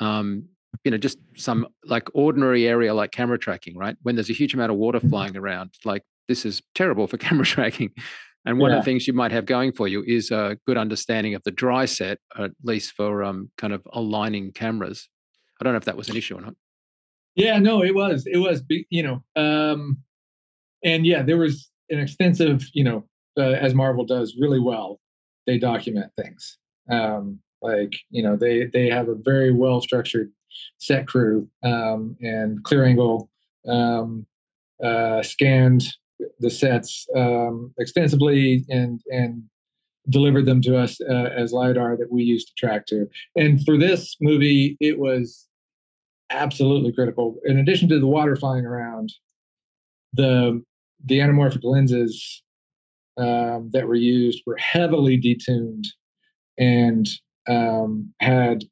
um, 0.00 0.44
you 0.84 0.90
know, 0.90 0.98
just 0.98 1.18
some 1.36 1.66
like 1.84 2.08
ordinary 2.14 2.66
area 2.66 2.92
like 2.92 3.12
camera 3.12 3.38
tracking, 3.38 3.76
right? 3.76 3.96
When 4.02 4.16
there's 4.16 4.30
a 4.30 4.34
huge 4.34 4.54
amount 4.54 4.72
of 4.72 4.78
water 4.78 4.98
mm-hmm. 4.98 5.08
flying 5.08 5.36
around, 5.36 5.72
like 5.84 6.02
this 6.26 6.44
is 6.44 6.60
terrible 6.74 7.06
for 7.06 7.16
camera 7.18 7.46
tracking. 7.46 7.92
And 8.44 8.58
one 8.58 8.70
yeah. 8.70 8.78
of 8.78 8.84
the 8.84 8.90
things 8.90 9.06
you 9.06 9.12
might 9.12 9.32
have 9.32 9.46
going 9.46 9.72
for 9.72 9.88
you 9.88 10.02
is 10.06 10.30
a 10.30 10.58
good 10.66 10.78
understanding 10.78 11.34
of 11.34 11.42
the 11.44 11.50
dry 11.50 11.84
set, 11.84 12.18
at 12.36 12.52
least 12.62 12.92
for 12.92 13.22
um, 13.22 13.50
kind 13.58 13.72
of 13.72 13.86
aligning 13.92 14.52
cameras. 14.52 15.08
I 15.60 15.64
don't 15.64 15.74
know 15.74 15.78
if 15.78 15.84
that 15.84 15.96
was 15.96 16.08
an 16.08 16.16
issue 16.16 16.36
or 16.36 16.40
not. 16.40 16.54
Yeah, 17.38 17.60
no, 17.60 17.84
it 17.84 17.94
was. 17.94 18.26
It 18.26 18.38
was, 18.38 18.62
you 18.90 19.02
know, 19.04 19.22
um, 19.40 19.98
and 20.84 21.06
yeah, 21.06 21.22
there 21.22 21.38
was 21.38 21.70
an 21.90 22.00
extensive, 22.00 22.64
you 22.74 22.84
know, 22.84 23.04
uh, 23.38 23.52
as 23.60 23.74
Marvel 23.74 24.04
does 24.04 24.36
really 24.40 24.60
well, 24.60 25.00
they 25.46 25.58
document 25.58 26.12
things. 26.20 26.58
Um, 26.90 27.40
like, 27.62 27.94
you 28.10 28.22
know, 28.22 28.36
they 28.36 28.66
they 28.66 28.88
have 28.90 29.08
a 29.08 29.16
very 29.16 29.52
well 29.52 29.80
structured 29.80 30.32
set 30.78 31.08
crew 31.08 31.48
um, 31.64 32.16
and 32.22 32.62
Clear 32.64 32.84
Angle 32.84 33.30
um, 33.68 34.26
uh, 34.84 35.22
scanned 35.22 35.84
the 36.40 36.50
sets 36.50 37.06
um, 37.16 37.74
extensively 37.78 38.64
and 38.70 39.00
and 39.12 39.42
delivered 40.10 40.46
them 40.46 40.62
to 40.62 40.78
us 40.78 41.00
uh, 41.02 41.30
as 41.36 41.52
lidar 41.52 41.96
that 41.96 42.12
we 42.12 42.22
used 42.22 42.48
to 42.48 42.54
track 42.56 42.86
to. 42.86 43.08
And 43.36 43.64
for 43.64 43.78
this 43.78 44.16
movie, 44.20 44.76
it 44.80 44.98
was 45.00 45.47
absolutely 46.30 46.92
critical. 46.92 47.36
In 47.44 47.58
addition 47.58 47.88
to 47.88 47.98
the 47.98 48.06
water 48.06 48.36
flying 48.36 48.66
around, 48.66 49.12
the 50.12 50.62
the 51.04 51.18
anamorphic 51.18 51.62
lenses 51.62 52.42
um, 53.16 53.70
that 53.72 53.86
were 53.86 53.94
used 53.94 54.42
were 54.46 54.56
heavily 54.56 55.20
detuned 55.20 55.84
and 56.58 57.08
um, 57.48 58.12
had, 58.20 58.64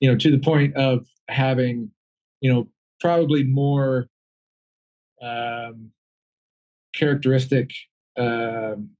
you 0.00 0.10
know, 0.10 0.16
to 0.16 0.30
the 0.30 0.38
point 0.38 0.74
of 0.76 1.06
having, 1.28 1.90
you 2.40 2.52
know, 2.52 2.68
probably 3.00 3.44
more 3.44 4.06
um, 5.22 5.90
characteristic. 6.94 7.70
Um, 8.16 8.90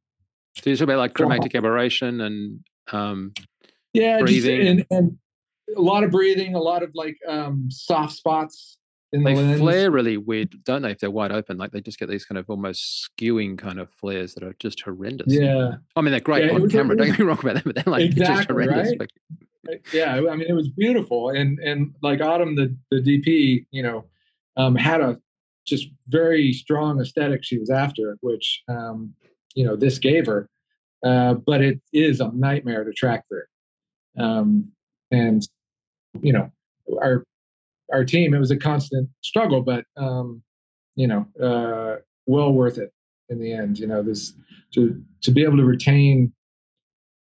so 0.56 0.70
you 0.70 0.76
talk 0.76 0.84
about 0.84 0.98
like 0.98 1.14
chromatic 1.14 1.54
aberration 1.54 2.20
and 2.20 2.60
um, 2.92 3.32
yeah, 3.92 4.20
breathing. 4.20 4.78
Just, 4.78 4.86
and, 4.90 4.98
and 4.98 5.18
a 5.74 5.80
lot 5.80 6.04
of 6.04 6.10
breathing, 6.10 6.54
a 6.54 6.60
lot 6.60 6.82
of 6.82 6.90
like 6.94 7.16
um, 7.26 7.68
soft 7.70 8.14
spots 8.14 8.78
in 9.12 9.22
the 9.22 9.30
they 9.30 9.36
lens. 9.36 9.60
flare 9.60 9.90
really 9.90 10.16
weird, 10.16 10.62
don't 10.64 10.82
they? 10.82 10.90
If 10.90 10.98
they're 10.98 11.10
wide 11.10 11.32
open, 11.32 11.58
like 11.58 11.72
they 11.72 11.80
just 11.80 11.98
get 11.98 12.08
these 12.08 12.24
kind 12.24 12.38
of 12.38 12.48
almost 12.48 13.08
skewing 13.18 13.58
kind 13.58 13.78
of 13.78 13.90
flares 13.90 14.34
that 14.34 14.42
are 14.42 14.54
just 14.58 14.80
horrendous. 14.80 15.32
Yeah, 15.32 15.76
I 15.94 16.00
mean 16.00 16.12
they're 16.12 16.20
great 16.20 16.46
yeah, 16.46 16.52
on 16.52 16.68
camera. 16.68 16.96
don't 16.96 17.08
get 17.08 17.18
me 17.18 17.24
wrong 17.24 17.38
about 17.38 17.54
them, 17.54 17.62
but 17.66 17.74
they're 17.76 17.92
like 17.92 18.04
exactly, 18.04 18.36
just 18.36 18.48
horrendous. 18.50 18.94
Right? 18.98 19.10
But... 19.64 19.80
Yeah, 19.92 20.14
I 20.14 20.36
mean 20.36 20.46
it 20.48 20.54
was 20.54 20.68
beautiful, 20.68 21.30
and 21.30 21.58
and 21.60 21.94
like 22.02 22.20
Autumn, 22.20 22.56
the 22.56 22.76
the 22.90 23.00
DP, 23.00 23.66
you 23.70 23.82
know, 23.82 24.04
um, 24.56 24.74
had 24.74 25.00
a 25.00 25.18
just 25.66 25.88
very 26.08 26.52
strong 26.52 27.00
aesthetic 27.00 27.42
she 27.42 27.58
was 27.58 27.70
after, 27.70 28.16
which 28.20 28.62
um, 28.68 29.14
you 29.54 29.64
know 29.64 29.76
this 29.76 29.98
gave 29.98 30.26
her. 30.26 30.48
Uh, 31.04 31.34
but 31.34 31.60
it 31.60 31.80
is 31.92 32.20
a 32.20 32.32
nightmare 32.32 32.82
to 32.82 32.92
track 32.92 33.24
through. 33.28 33.42
Um, 34.18 34.72
and 35.10 35.46
you 36.22 36.32
know, 36.32 36.50
our 37.00 37.24
our 37.92 38.04
team, 38.04 38.34
it 38.34 38.38
was 38.38 38.50
a 38.50 38.56
constant 38.56 39.08
struggle, 39.22 39.62
but 39.62 39.84
um, 39.96 40.42
you 40.94 41.06
know, 41.06 41.26
uh, 41.40 42.00
well 42.26 42.52
worth 42.52 42.78
it 42.78 42.92
in 43.28 43.38
the 43.38 43.52
end. 43.52 43.78
You 43.78 43.86
know, 43.86 44.02
this 44.02 44.32
to 44.74 45.02
to 45.22 45.30
be 45.30 45.42
able 45.44 45.58
to 45.58 45.64
retain, 45.64 46.32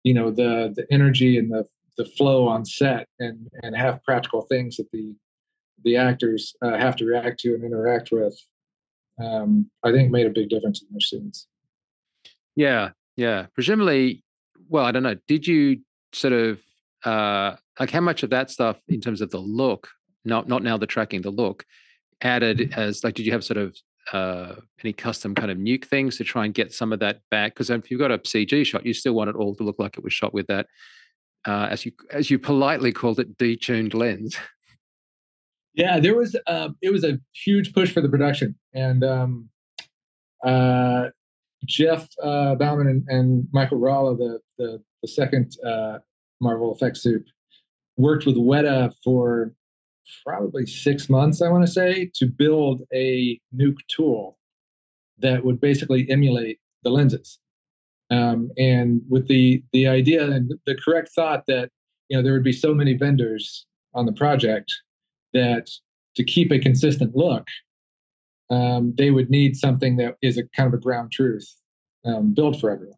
you 0.03 0.13
know, 0.13 0.31
the 0.31 0.73
the 0.75 0.85
energy 0.91 1.37
and 1.37 1.51
the 1.51 1.67
the 1.97 2.05
flow 2.05 2.47
on 2.47 2.65
set 2.65 3.07
and 3.19 3.49
and 3.63 3.75
have 3.75 4.03
practical 4.03 4.41
things 4.43 4.77
that 4.77 4.91
the 4.91 5.15
the 5.83 5.97
actors 5.97 6.55
uh, 6.61 6.77
have 6.77 6.95
to 6.97 7.05
react 7.05 7.39
to 7.41 7.53
and 7.53 7.63
interact 7.63 8.11
with. 8.11 8.37
Um, 9.19 9.69
I 9.83 9.91
think 9.91 10.09
made 10.09 10.25
a 10.25 10.31
big 10.31 10.49
difference 10.49 10.81
in 10.81 10.87
their 10.91 10.99
scenes. 10.99 11.47
Yeah, 12.55 12.89
yeah. 13.15 13.47
Presumably, 13.53 14.23
well, 14.69 14.85
I 14.85 14.91
don't 14.91 15.03
know. 15.03 15.17
Did 15.27 15.47
you 15.47 15.81
sort 16.13 16.33
of 16.33 16.59
uh, 17.05 17.55
like 17.79 17.91
how 17.91 18.01
much 18.01 18.23
of 18.23 18.29
that 18.29 18.49
stuff 18.49 18.77
in 18.87 19.01
terms 19.01 19.21
of 19.21 19.29
the 19.31 19.39
look, 19.39 19.89
not 20.25 20.47
not 20.47 20.63
now 20.63 20.77
the 20.77 20.87
tracking, 20.87 21.21
the 21.21 21.31
look, 21.31 21.65
added 22.21 22.59
mm-hmm. 22.59 22.79
as 22.79 23.03
like 23.03 23.15
did 23.15 23.25
you 23.25 23.31
have 23.31 23.43
sort 23.43 23.57
of 23.57 23.75
uh, 24.13 24.55
any 24.83 24.93
custom 24.93 25.35
kind 25.35 25.51
of 25.51 25.57
nuke 25.57 25.85
things 25.85 26.17
to 26.17 26.23
try 26.23 26.45
and 26.45 26.53
get 26.53 26.73
some 26.73 26.93
of 26.93 26.99
that 26.99 27.21
back? 27.29 27.53
Because 27.53 27.69
if 27.69 27.89
you've 27.89 27.99
got 27.99 28.11
a 28.11 28.19
CG 28.19 28.65
shot, 28.65 28.85
you 28.85 28.93
still 28.93 29.13
want 29.13 29.29
it 29.29 29.35
all 29.35 29.55
to 29.55 29.63
look 29.63 29.79
like 29.79 29.97
it 29.97 30.03
was 30.03 30.13
shot 30.13 30.33
with 30.33 30.47
that, 30.47 30.67
uh, 31.45 31.67
as 31.69 31.85
you 31.85 31.91
as 32.11 32.29
you 32.29 32.39
politely 32.39 32.91
called 32.91 33.19
it, 33.19 33.37
detuned 33.37 33.93
lens. 33.93 34.37
Yeah, 35.73 36.01
there 36.01 36.15
was 36.15 36.35
uh, 36.47 36.69
it 36.81 36.91
was 36.91 37.05
a 37.05 37.17
huge 37.33 37.73
push 37.73 37.93
for 37.93 38.01
the 38.01 38.09
production, 38.09 38.55
and 38.73 39.05
um, 39.05 39.49
uh, 40.43 41.05
Jeff 41.65 42.09
uh, 42.21 42.55
Baumann 42.55 42.87
and, 42.87 43.03
and 43.07 43.47
Michael 43.53 43.79
Ralla, 43.79 44.17
the 44.17 44.39
the, 44.57 44.83
the 45.01 45.07
second 45.07 45.55
uh, 45.65 45.99
Marvel 46.41 46.73
effects 46.73 47.01
supe, 47.01 47.25
worked 47.97 48.25
with 48.25 48.35
Weta 48.35 48.93
for 49.03 49.53
probably 50.25 50.65
six 50.65 51.09
months, 51.09 51.41
I 51.41 51.49
want 51.49 51.65
to 51.65 51.71
say, 51.71 52.11
to 52.15 52.25
build 52.25 52.81
a 52.93 53.39
nuke 53.55 53.79
tool 53.87 54.37
that 55.19 55.45
would 55.45 55.61
basically 55.61 56.09
emulate 56.09 56.59
the 56.83 56.89
lenses. 56.89 57.39
Um, 58.09 58.51
and 58.57 59.01
with 59.09 59.27
the 59.27 59.63
the 59.71 59.87
idea 59.87 60.29
and 60.29 60.51
the 60.65 60.75
correct 60.75 61.09
thought 61.15 61.43
that 61.47 61.69
you 62.09 62.17
know 62.17 62.23
there 62.23 62.33
would 62.33 62.43
be 62.43 62.51
so 62.51 62.73
many 62.73 62.93
vendors 62.93 63.65
on 63.93 64.05
the 64.05 64.11
project 64.11 64.71
that 65.33 65.69
to 66.15 66.23
keep 66.23 66.51
a 66.51 66.59
consistent 66.59 67.15
look, 67.15 67.47
um, 68.49 68.93
they 68.97 69.11
would 69.11 69.29
need 69.29 69.55
something 69.55 69.95
that 69.97 70.17
is 70.21 70.37
a 70.37 70.43
kind 70.55 70.67
of 70.67 70.73
a 70.73 70.81
ground 70.81 71.11
truth 71.11 71.47
um, 72.05 72.33
built 72.33 72.59
for 72.59 72.69
everyone. 72.69 72.97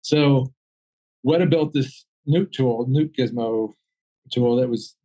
So, 0.00 0.52
Weta 1.26 1.48
built 1.48 1.74
this 1.74 2.06
nuke 2.28 2.52
tool, 2.52 2.86
nuke 2.86 3.14
gizmo 3.16 3.72
tool 4.32 4.56
that 4.56 4.68
was 4.68 4.96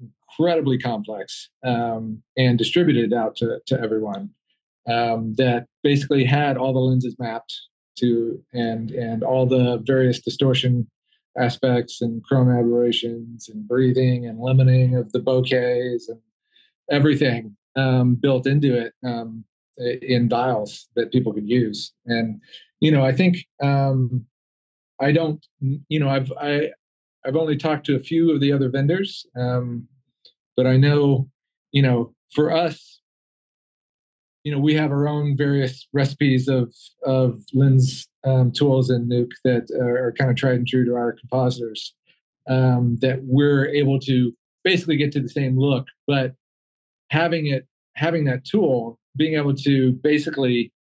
incredibly 0.00 0.78
complex 0.78 1.48
um, 1.64 2.22
and 2.36 2.58
distributed 2.58 3.12
out 3.12 3.36
to, 3.36 3.58
to 3.66 3.80
everyone 3.80 4.30
um, 4.88 5.34
that 5.34 5.66
basically 5.82 6.24
had 6.24 6.56
all 6.56 6.72
the 6.72 6.78
lenses 6.78 7.16
mapped 7.18 7.54
to 7.98 8.42
and 8.52 8.90
and 8.90 9.22
all 9.22 9.46
the 9.46 9.82
various 9.86 10.20
distortion 10.20 10.86
aspects 11.38 12.00
and 12.00 12.22
chroma 12.26 12.58
aberrations 12.58 13.48
and 13.48 13.66
breathing 13.66 14.26
and 14.26 14.38
limiting 14.40 14.96
of 14.96 15.10
the 15.12 15.18
bokehs 15.18 16.02
and 16.08 16.20
everything 16.90 17.56
um, 17.76 18.14
built 18.14 18.46
into 18.46 18.78
it 18.78 18.92
um, 19.04 19.44
in 19.78 20.28
dials 20.28 20.88
that 20.96 21.12
people 21.12 21.32
could 21.32 21.48
use. 21.48 21.92
And 22.06 22.40
you 22.80 22.90
know, 22.90 23.04
I 23.04 23.12
think 23.12 23.38
um, 23.62 24.26
I 25.00 25.12
don't, 25.12 25.44
you 25.60 26.00
know, 26.00 26.08
I've 26.08 26.32
I 26.40 26.70
I've 27.24 27.36
only 27.36 27.56
talked 27.56 27.86
to 27.86 27.96
a 27.96 28.00
few 28.00 28.32
of 28.32 28.40
the 28.40 28.52
other 28.52 28.68
vendors, 28.68 29.26
um, 29.36 29.88
but 30.56 30.66
I 30.66 30.76
know, 30.76 31.28
you 31.72 31.82
know, 31.82 32.14
for 32.32 32.52
us, 32.52 33.00
you 34.44 34.52
know, 34.52 34.60
we 34.60 34.74
have 34.74 34.92
our 34.92 35.08
own 35.08 35.36
various 35.36 35.86
recipes 35.92 36.48
of 36.48 36.72
of 37.04 37.42
lens 37.52 38.08
um, 38.24 38.52
tools 38.52 38.90
and 38.90 39.10
Nuke 39.10 39.32
that 39.44 39.68
are, 39.80 40.06
are, 40.06 40.12
kind 40.12 40.30
of 40.30 40.36
tried 40.36 40.56
and 40.56 40.66
true 40.66 40.84
to 40.84 40.94
our 40.94 41.12
compositors. 41.12 41.94
Um, 42.48 42.96
that 43.00 43.18
we're 43.24 43.66
able 43.66 43.98
to 44.00 44.32
basically 44.62 44.96
get 44.96 45.10
to 45.12 45.20
the 45.20 45.28
same 45.28 45.58
look, 45.58 45.86
but 46.06 46.34
having 47.10 47.48
it 47.48 47.66
having 47.94 48.24
that 48.26 48.44
tool, 48.44 49.00
being 49.16 49.34
able 49.34 49.54
to 49.54 49.92
basically 49.92 50.72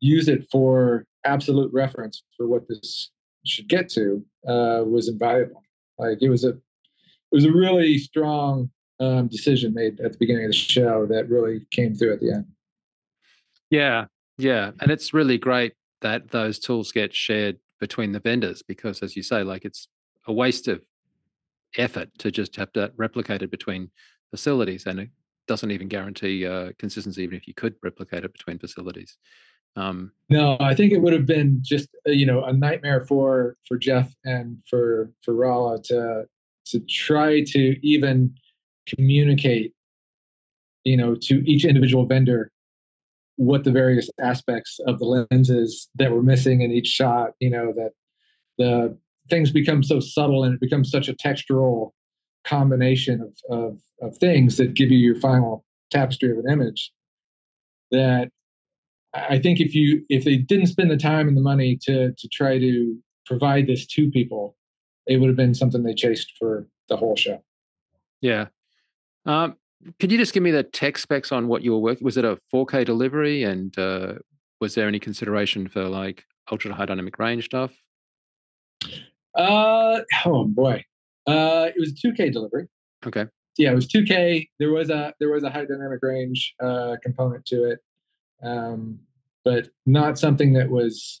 use 0.00 0.28
it 0.28 0.46
for 0.50 1.06
absolute 1.24 1.72
reference 1.72 2.22
for 2.36 2.46
what 2.46 2.68
this 2.68 3.10
should 3.44 3.68
get 3.68 3.88
to 3.90 4.24
uh, 4.46 4.82
was 4.86 5.08
invaluable. 5.08 5.62
Like 5.98 6.22
it 6.22 6.28
was 6.28 6.44
a 6.44 6.50
it 6.50 7.36
was 7.36 7.44
a 7.44 7.52
really 7.52 7.98
strong 7.98 8.70
um, 9.00 9.28
decision 9.28 9.74
made 9.74 10.00
at 10.00 10.12
the 10.12 10.18
beginning 10.18 10.44
of 10.44 10.50
the 10.50 10.56
show 10.56 11.06
that 11.06 11.28
really 11.28 11.66
came 11.70 11.94
through 11.94 12.12
at 12.12 12.20
the 12.20 12.32
end. 12.32 12.46
Yeah, 13.70 14.06
yeah, 14.38 14.72
and 14.80 14.90
it's 14.90 15.14
really 15.14 15.38
great 15.38 15.72
that 16.02 16.30
those 16.30 16.58
tools 16.58 16.92
get 16.92 17.14
shared 17.14 17.58
between 17.80 18.12
the 18.12 18.20
vendors 18.20 18.62
because, 18.62 19.02
as 19.02 19.16
you 19.16 19.22
say, 19.22 19.42
like 19.42 19.64
it's 19.64 19.88
a 20.26 20.32
waste 20.32 20.68
of 20.68 20.82
effort 21.78 22.10
to 22.18 22.30
just 22.30 22.54
have 22.56 22.72
to 22.72 22.92
replicate 22.96 23.42
it 23.42 23.50
between 23.50 23.90
facilities, 24.30 24.86
and 24.86 25.00
it 25.00 25.10
doesn't 25.48 25.70
even 25.70 25.88
guarantee 25.88 26.46
uh, 26.46 26.72
consistency, 26.78 27.22
even 27.22 27.36
if 27.36 27.48
you 27.48 27.54
could 27.54 27.74
replicate 27.82 28.24
it 28.24 28.32
between 28.32 28.58
facilities. 28.58 29.16
Um, 29.76 30.12
no, 30.28 30.56
I 30.60 30.74
think 30.74 30.92
it 30.92 31.00
would 31.00 31.12
have 31.12 31.26
been 31.26 31.60
just 31.62 31.88
uh, 32.06 32.10
you 32.10 32.26
know 32.26 32.44
a 32.44 32.52
nightmare 32.52 33.04
for 33.06 33.56
for 33.66 33.78
Jeff 33.78 34.14
and 34.24 34.58
for 34.68 35.10
for 35.22 35.34
Ralla 35.34 35.82
to 35.84 36.24
to 36.66 36.80
try 36.80 37.42
to 37.42 37.86
even 37.86 38.34
communicate, 38.86 39.72
you 40.84 40.96
know, 40.96 41.14
to 41.22 41.42
each 41.50 41.64
individual 41.64 42.06
vendor 42.06 42.50
what 43.36 43.64
the 43.64 43.72
various 43.72 44.10
aspects 44.20 44.78
of 44.86 44.98
the 44.98 45.26
lenses 45.30 45.88
that 45.94 46.12
were 46.12 46.22
missing 46.22 46.60
in 46.60 46.70
each 46.70 46.86
shot. 46.86 47.30
You 47.40 47.50
know 47.50 47.72
that 47.76 47.92
the 48.58 48.98
things 49.30 49.50
become 49.50 49.82
so 49.82 50.00
subtle 50.00 50.44
and 50.44 50.54
it 50.54 50.60
becomes 50.60 50.90
such 50.90 51.08
a 51.08 51.14
textural 51.14 51.92
combination 52.44 53.20
of, 53.20 53.56
of, 53.56 53.78
of 54.02 54.16
things 54.18 54.56
that 54.56 54.74
give 54.74 54.90
you 54.90 54.98
your 54.98 55.18
final 55.20 55.64
tapestry 55.90 56.30
of 56.30 56.38
an 56.38 56.50
image 56.50 56.92
that 57.90 58.30
I 59.14 59.38
think 59.38 59.60
if 59.60 59.74
you 59.74 60.04
if 60.08 60.24
they 60.24 60.36
didn't 60.36 60.66
spend 60.68 60.90
the 60.90 60.96
time 60.96 61.28
and 61.28 61.36
the 61.36 61.42
money 61.42 61.78
to 61.82 62.12
to 62.12 62.28
try 62.28 62.58
to 62.58 62.96
provide 63.26 63.66
this 63.66 63.86
to 63.86 64.10
people, 64.10 64.56
it 65.06 65.18
would 65.18 65.28
have 65.28 65.36
been 65.36 65.54
something 65.54 65.82
they 65.82 65.94
chased 65.94 66.32
for 66.38 66.66
the 66.88 66.96
whole 66.96 67.16
show. 67.16 67.42
Yeah. 68.20 68.46
Um, 69.26 69.56
could 69.98 70.12
you 70.12 70.18
just 70.18 70.32
give 70.32 70.42
me 70.42 70.50
the 70.50 70.62
tech 70.62 70.96
specs 70.96 71.32
on 71.32 71.48
what 71.48 71.62
you 71.62 71.72
were 71.72 71.78
working? 71.78 72.04
Was 72.04 72.16
it 72.16 72.24
a 72.24 72.38
4K 72.52 72.84
delivery, 72.84 73.42
and 73.42 73.76
uh, 73.78 74.14
was 74.60 74.74
there 74.74 74.88
any 74.88 74.98
consideration 74.98 75.68
for 75.68 75.88
like 75.88 76.24
ultra 76.50 76.72
high 76.72 76.86
dynamic 76.86 77.18
range 77.18 77.46
stuff? 77.46 77.72
Uh 79.34 80.00
oh 80.24 80.44
boy, 80.44 80.84
uh, 81.26 81.68
it 81.74 81.78
was 81.78 81.92
2K 82.04 82.32
delivery. 82.32 82.66
Okay. 83.06 83.26
Yeah, 83.58 83.72
it 83.72 83.74
was 83.74 83.88
2K. 83.88 84.48
There 84.58 84.70
was 84.70 84.88
a 84.90 85.12
there 85.20 85.30
was 85.30 85.42
a 85.42 85.50
high 85.50 85.64
dynamic 85.64 86.00
range 86.02 86.54
uh, 86.62 86.96
component 87.02 87.44
to 87.46 87.64
it 87.64 87.80
um, 88.42 88.98
but 89.44 89.68
not 89.86 90.18
something 90.18 90.52
that 90.54 90.68
was, 90.68 91.20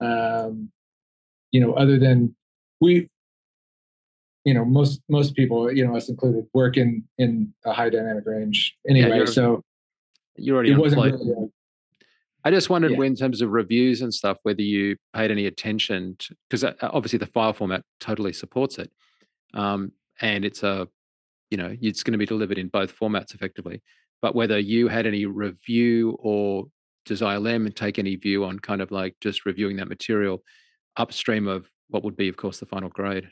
um, 0.00 0.70
you 1.50 1.60
know, 1.60 1.72
other 1.74 1.98
than 1.98 2.34
we, 2.80 3.08
you 4.44 4.54
know, 4.54 4.64
most 4.64 5.00
most 5.08 5.34
people, 5.34 5.72
you 5.72 5.86
know, 5.86 5.96
us 5.96 6.08
included, 6.08 6.46
work 6.52 6.76
in 6.76 7.04
in 7.18 7.52
a 7.64 7.72
high 7.72 7.90
dynamic 7.90 8.24
range 8.26 8.76
anyway. 8.88 9.10
Yeah, 9.10 9.16
you're, 9.16 9.26
so 9.26 9.62
you're 10.36 10.56
already 10.56 10.72
it 10.72 10.78
wasn't 10.78 11.02
really 11.02 11.32
a, 11.32 11.46
I 12.46 12.50
just 12.50 12.68
wondered, 12.68 12.92
yeah. 12.92 13.02
in 13.04 13.16
terms 13.16 13.40
of 13.40 13.50
reviews 13.50 14.02
and 14.02 14.12
stuff, 14.12 14.36
whether 14.42 14.60
you 14.60 14.96
paid 15.14 15.30
any 15.30 15.46
attention 15.46 16.18
because 16.50 16.62
uh, 16.62 16.74
obviously 16.82 17.18
the 17.18 17.26
file 17.26 17.54
format 17.54 17.82
totally 18.00 18.34
supports 18.34 18.78
it, 18.78 18.90
um, 19.54 19.92
and 20.20 20.44
it's 20.44 20.62
a, 20.62 20.86
you 21.50 21.56
know, 21.56 21.74
it's 21.80 22.02
going 22.02 22.12
to 22.12 22.18
be 22.18 22.26
delivered 22.26 22.58
in 22.58 22.68
both 22.68 22.94
formats 22.98 23.34
effectively 23.34 23.82
but 24.24 24.34
whether 24.34 24.58
you 24.58 24.88
had 24.88 25.04
any 25.04 25.26
review 25.26 26.16
or 26.18 26.64
does 27.04 27.20
ILM 27.20 27.74
take 27.74 27.98
any 27.98 28.16
view 28.16 28.42
on 28.46 28.58
kind 28.58 28.80
of 28.80 28.90
like 28.90 29.14
just 29.20 29.44
reviewing 29.44 29.76
that 29.76 29.86
material 29.86 30.42
upstream 30.96 31.46
of 31.46 31.68
what 31.88 32.04
would 32.04 32.16
be, 32.16 32.30
of 32.30 32.38
course, 32.38 32.58
the 32.58 32.64
final 32.64 32.88
grade? 32.88 33.28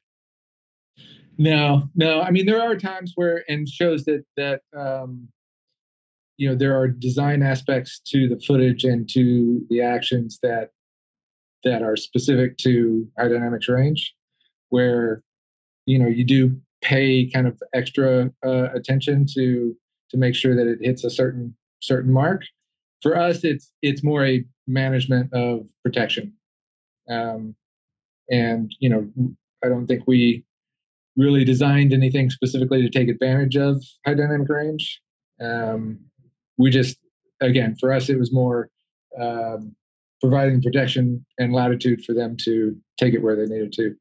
No, 1.38 1.88
no. 1.94 2.20
I 2.20 2.30
mean, 2.30 2.44
there 2.44 2.60
are 2.60 2.76
times 2.76 3.12
where, 3.14 3.42
and 3.48 3.66
shows 3.66 4.04
that 4.04 4.22
that 4.36 4.60
um, 4.76 5.28
you 6.36 6.50
know 6.50 6.54
there 6.54 6.78
are 6.78 6.88
design 6.88 7.42
aspects 7.42 7.98
to 8.08 8.28
the 8.28 8.38
footage 8.46 8.84
and 8.84 9.08
to 9.14 9.64
the 9.70 9.80
actions 9.80 10.40
that 10.42 10.72
that 11.64 11.82
are 11.82 11.96
specific 11.96 12.58
to 12.58 13.08
high 13.18 13.28
dynamics 13.28 13.66
range, 13.66 14.14
where 14.68 15.22
you 15.86 15.98
know 15.98 16.06
you 16.06 16.24
do 16.24 16.60
pay 16.82 17.30
kind 17.30 17.46
of 17.46 17.58
extra 17.72 18.30
uh, 18.44 18.68
attention 18.74 19.24
to 19.32 19.74
to 20.12 20.18
make 20.18 20.34
sure 20.34 20.54
that 20.54 20.66
it 20.66 20.78
hits 20.80 21.04
a 21.04 21.10
certain 21.10 21.54
certain 21.80 22.12
mark. 22.12 22.44
For 23.02 23.16
us, 23.16 23.42
it's 23.42 23.72
it's 23.82 24.04
more 24.04 24.24
a 24.24 24.44
management 24.66 25.32
of 25.32 25.66
protection, 25.82 26.32
um, 27.10 27.56
and 28.30 28.72
you 28.78 28.88
know, 28.88 29.10
I 29.64 29.68
don't 29.68 29.86
think 29.86 30.04
we 30.06 30.44
really 31.16 31.44
designed 31.44 31.92
anything 31.92 32.30
specifically 32.30 32.80
to 32.82 32.88
take 32.88 33.08
advantage 33.08 33.56
of 33.56 33.84
high 34.06 34.14
dynamic 34.14 34.48
range. 34.48 35.00
Um, 35.40 35.98
we 36.56 36.70
just, 36.70 36.96
again, 37.40 37.76
for 37.78 37.92
us, 37.92 38.08
it 38.08 38.18
was 38.18 38.32
more 38.32 38.70
um, 39.20 39.74
providing 40.20 40.62
protection 40.62 41.24
and 41.38 41.52
latitude 41.52 42.04
for 42.04 42.14
them 42.14 42.36
to 42.44 42.76
take 42.98 43.12
it 43.12 43.22
where 43.22 43.36
they 43.36 43.44
needed 43.44 43.72
to 43.74 43.94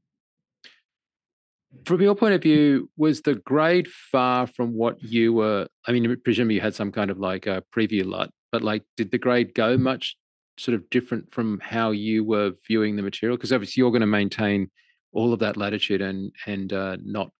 from 1.85 2.01
your 2.01 2.15
point 2.15 2.33
of 2.33 2.41
view, 2.41 2.89
was 2.97 3.21
the 3.21 3.35
grade 3.35 3.87
far 3.87 4.47
from 4.47 4.73
what 4.73 5.01
you 5.01 5.33
were? 5.33 5.67
I 5.87 5.91
mean, 5.91 6.15
presumably 6.23 6.55
you 6.55 6.61
had 6.61 6.75
some 6.75 6.91
kind 6.91 7.09
of 7.09 7.19
like 7.19 7.47
a 7.47 7.63
preview 7.75 8.05
LUT, 8.05 8.29
but 8.51 8.61
like, 8.61 8.83
did 8.97 9.11
the 9.11 9.17
grade 9.17 9.53
go 9.53 9.77
much 9.77 10.15
sort 10.57 10.75
of 10.75 10.89
different 10.89 11.33
from 11.33 11.59
how 11.59 11.91
you 11.91 12.23
were 12.23 12.51
viewing 12.67 12.95
the 12.95 13.01
material? 13.01 13.37
Because 13.37 13.53
obviously 13.53 13.81
you're 13.81 13.91
going 13.91 14.01
to 14.01 14.07
maintain 14.07 14.69
all 15.13 15.33
of 15.33 15.39
that 15.39 15.57
latitude 15.57 16.01
and 16.01 16.31
and 16.45 16.73
uh, 16.73 16.97
not 17.03 17.31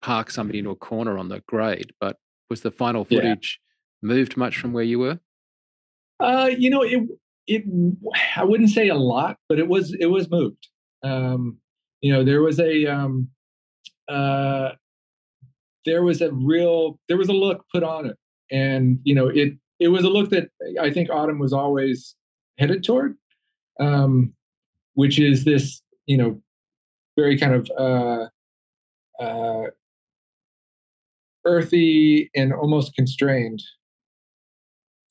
park 0.00 0.30
somebody 0.30 0.58
into 0.58 0.70
a 0.70 0.76
corner 0.76 1.18
on 1.18 1.28
the 1.28 1.42
grade. 1.46 1.92
But 2.00 2.16
was 2.50 2.60
the 2.60 2.70
final 2.70 3.04
footage 3.04 3.58
yeah. 4.02 4.08
moved 4.08 4.36
much 4.36 4.58
from 4.58 4.72
where 4.72 4.84
you 4.84 4.98
were? 4.98 5.18
Uh, 6.20 6.50
you 6.56 6.70
know, 6.70 6.82
it 6.82 7.02
it 7.46 7.64
I 8.36 8.44
wouldn't 8.44 8.70
say 8.70 8.88
a 8.88 8.94
lot, 8.94 9.38
but 9.48 9.58
it 9.58 9.68
was 9.68 9.94
it 9.98 10.06
was 10.06 10.30
moved. 10.30 10.68
Um, 11.02 11.58
you 12.00 12.12
know, 12.12 12.24
there 12.24 12.42
was 12.42 12.60
a 12.60 12.86
um, 12.86 13.28
uh, 14.08 14.70
there 15.84 16.02
was 16.02 16.20
a 16.20 16.32
real 16.32 16.98
there 17.08 17.16
was 17.16 17.28
a 17.28 17.32
look 17.32 17.64
put 17.72 17.82
on 17.82 18.06
it, 18.06 18.16
and 18.50 18.98
you 19.04 19.14
know 19.14 19.28
it 19.28 19.54
it 19.80 19.88
was 19.88 20.04
a 20.04 20.08
look 20.08 20.30
that 20.30 20.48
I 20.80 20.90
think 20.90 21.10
Autumn 21.10 21.38
was 21.38 21.52
always 21.52 22.14
headed 22.58 22.84
toward, 22.84 23.16
um, 23.80 24.32
which 24.94 25.18
is 25.18 25.44
this 25.44 25.82
you 26.06 26.16
know 26.16 26.40
very 27.16 27.38
kind 27.38 27.54
of 27.54 27.70
uh, 27.78 29.22
uh, 29.22 29.66
earthy 31.44 32.30
and 32.34 32.52
almost 32.52 32.94
constrained 32.94 33.62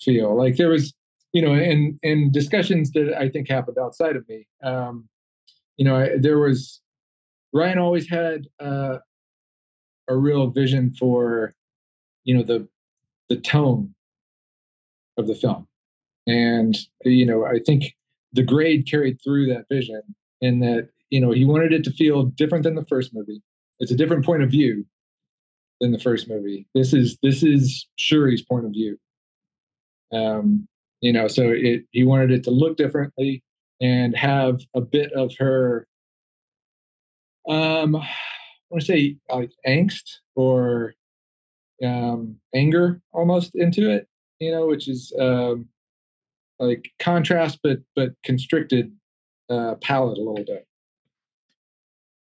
feel. 0.02 0.36
Like 0.36 0.58
there 0.58 0.70
was, 0.70 0.94
you 1.34 1.42
know, 1.42 1.54
in 1.54 2.00
in 2.04 2.32
discussions 2.32 2.92
that 2.92 3.16
I 3.18 3.30
think 3.30 3.50
happened 3.50 3.78
outside 3.78 4.16
of 4.16 4.28
me, 4.28 4.48
um, 4.64 5.08
you 5.78 5.86
know, 5.86 5.98
I, 5.98 6.18
there 6.18 6.40
was 6.40 6.82
Ryan 7.54 7.80
always 7.80 8.10
had 8.10 8.48
uh, 8.60 8.98
a 10.08 10.16
real 10.16 10.48
vision 10.48 10.94
for, 10.94 11.54
you 12.24 12.36
know, 12.36 12.44
the 12.44 12.68
the 13.30 13.38
tone 13.38 13.94
of 15.18 15.28
the 15.28 15.36
film, 15.36 15.68
and 16.28 16.78
you 17.06 17.26
know, 17.26 17.46
I 17.46 17.60
think 17.66 17.96
the 18.34 18.44
grade 18.44 18.88
carried 18.90 19.20
through 19.24 19.48
that 19.48 19.66
vision 19.70 20.02
in 20.42 20.60
that 20.60 20.90
you 21.10 21.20
know 21.20 21.32
he 21.32 21.46
wanted 21.46 21.74
it 21.74 21.84
to 21.86 21.92
feel 21.92 22.24
different 22.24 22.64
than 22.64 22.76
the 22.76 22.86
first 22.86 23.14
movie. 23.14 23.42
It's 23.80 23.92
a 23.92 23.98
different 23.98 24.26
point 24.26 24.44
of 24.44 24.50
view 24.50 24.86
than 25.80 25.92
the 25.92 26.00
first 26.00 26.30
movie. 26.30 26.68
This 26.74 26.94
is 26.94 27.18
this 27.24 27.44
is 27.44 27.88
Shuri's 27.98 28.42
point 28.42 28.66
of 28.66 28.72
view. 28.72 28.98
Um, 30.14 30.68
you 31.02 31.12
know, 31.12 31.28
so 31.28 31.50
it 31.50 31.84
he 31.92 32.04
wanted 32.04 32.32
it 32.32 32.44
to 32.46 32.52
look 32.52 32.78
differently 32.78 33.44
and 33.82 34.16
have 34.16 34.62
a 34.76 34.82
bit 34.82 35.12
of 35.14 35.32
her 35.40 35.88
um 37.48 37.96
I 37.96 38.08
want 38.70 38.82
to 38.82 38.86
say 38.86 39.18
like 39.30 39.52
angst 39.68 40.20
or 40.36 40.94
um 41.84 42.38
anger 42.54 43.02
almost 43.12 43.52
into 43.56 43.90
it, 43.90 44.08
you 44.40 44.52
know, 44.52 44.68
which 44.68 44.88
is 44.88 45.14
um 45.20 45.68
like 46.60 46.92
contrast 47.00 47.60
but 47.64 47.80
but 47.96 48.12
constricted 48.24 48.92
uh 49.50 49.76
palette 49.82 50.18
a 50.18 50.22
little 50.22 50.46
bit. 50.46 50.66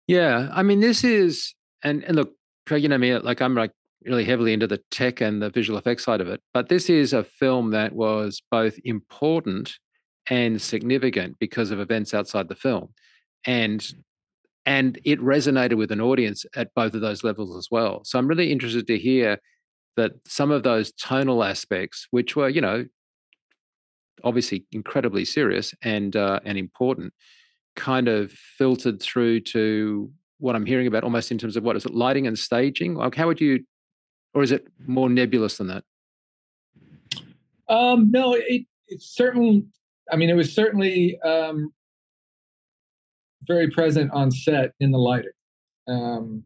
Yeah, 0.07 0.49
I 0.51 0.63
mean, 0.63 0.79
this 0.79 1.03
is 1.03 1.53
and 1.83 2.03
and 2.03 2.15
look, 2.15 2.33
Craig, 2.67 2.83
you 2.83 2.89
know 2.89 2.97
me, 2.97 3.17
like 3.17 3.41
I'm 3.41 3.55
like 3.55 3.71
really 4.03 4.25
heavily 4.25 4.51
into 4.51 4.67
the 4.67 4.81
tech 4.89 5.21
and 5.21 5.41
the 5.41 5.49
visual 5.49 5.77
effects 5.77 6.03
side 6.03 6.21
of 6.21 6.27
it. 6.27 6.41
But 6.53 6.69
this 6.69 6.89
is 6.89 7.13
a 7.13 7.23
film 7.23 7.71
that 7.71 7.93
was 7.93 8.41
both 8.49 8.77
important 8.83 9.77
and 10.29 10.61
significant 10.61 11.37
because 11.39 11.71
of 11.71 11.79
events 11.79 12.13
outside 12.13 12.47
the 12.47 12.55
film, 12.55 12.89
and 13.45 13.85
and 14.65 14.99
it 15.03 15.19
resonated 15.19 15.77
with 15.77 15.91
an 15.91 16.01
audience 16.01 16.45
at 16.55 16.73
both 16.75 16.93
of 16.93 17.01
those 17.01 17.23
levels 17.23 17.55
as 17.57 17.69
well. 17.71 18.01
So 18.03 18.19
I'm 18.19 18.27
really 18.27 18.51
interested 18.51 18.87
to 18.87 18.97
hear 18.97 19.39
that 19.97 20.13
some 20.25 20.51
of 20.51 20.63
those 20.63 20.91
tonal 20.93 21.43
aspects, 21.43 22.07
which 22.11 22.35
were 22.35 22.49
you 22.49 22.61
know 22.61 22.85
obviously 24.23 24.65
incredibly 24.71 25.25
serious 25.25 25.73
and 25.81 26.15
uh, 26.15 26.39
and 26.45 26.57
important, 26.57 27.13
kind 27.75 28.07
of 28.07 28.31
filtered 28.31 29.01
through 29.01 29.41
to 29.41 30.11
what 30.37 30.55
I'm 30.55 30.65
hearing 30.65 30.87
about 30.87 31.03
almost 31.03 31.31
in 31.31 31.37
terms 31.37 31.55
of 31.55 31.63
what 31.63 31.75
is 31.75 31.85
it 31.85 31.93
lighting 31.93 32.27
and 32.27 32.37
staging? 32.37 32.95
Like 32.95 33.15
how 33.15 33.27
would 33.27 33.41
you 33.41 33.65
or 34.33 34.43
is 34.43 34.51
it 34.51 34.67
more 34.85 35.09
nebulous 35.09 35.57
than 35.57 35.67
that? 35.67 35.83
Um, 37.67 38.11
no, 38.11 38.33
it, 38.33 38.65
it's 38.87 39.15
certainly. 39.15 39.65
I 40.11 40.17
mean, 40.17 40.29
it 40.29 40.35
was 40.35 40.53
certainly 40.53 41.19
um, 41.21 41.71
very 43.47 43.69
present 43.69 44.11
on 44.11 44.31
set 44.31 44.71
in 44.79 44.91
the 44.91 44.97
lighting. 44.97 45.31
Um, 45.87 46.43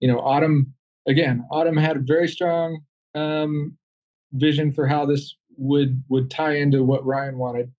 you 0.00 0.08
know, 0.08 0.18
Autumn 0.18 0.72
again. 1.08 1.44
Autumn 1.50 1.76
had 1.76 1.96
a 1.96 2.00
very 2.00 2.28
strong 2.28 2.80
um, 3.14 3.76
vision 4.32 4.72
for 4.72 4.86
how 4.86 5.06
this 5.06 5.36
would 5.56 6.02
would 6.08 6.30
tie 6.30 6.56
into 6.56 6.82
what 6.82 7.04
Ryan 7.04 7.38
wanted. 7.38 7.72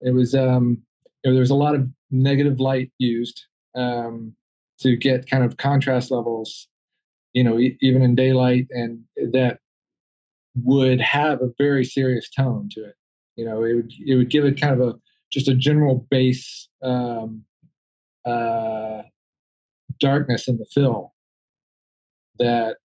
It 0.00 0.12
was 0.12 0.34
um, 0.34 0.82
you 1.24 1.30
know, 1.30 1.34
there 1.34 1.40
was 1.40 1.50
a 1.50 1.54
lot 1.54 1.74
of 1.74 1.88
negative 2.10 2.60
light 2.60 2.90
used 2.98 3.44
um, 3.74 4.34
to 4.80 4.96
get 4.96 5.30
kind 5.30 5.44
of 5.44 5.56
contrast 5.56 6.10
levels 6.10 6.68
you 7.32 7.44
know, 7.44 7.58
e- 7.58 7.78
even 7.80 8.02
in 8.02 8.14
daylight, 8.14 8.66
and 8.70 9.00
that 9.32 9.58
would 10.54 11.00
have 11.00 11.40
a 11.40 11.52
very 11.58 11.84
serious 11.84 12.28
tone 12.30 12.68
to 12.72 12.84
it. 12.84 12.94
You 13.36 13.44
know, 13.44 13.64
it 13.64 13.74
would 13.74 13.92
it 14.04 14.16
would 14.16 14.30
give 14.30 14.44
it 14.44 14.60
kind 14.60 14.80
of 14.80 14.88
a 14.88 14.94
just 15.32 15.48
a 15.48 15.54
general 15.54 16.06
base 16.10 16.68
um, 16.82 17.44
uh, 18.30 19.02
darkness 19.98 20.48
in 20.48 20.56
the 20.58 20.66
film 20.66 21.08
that 22.38 22.76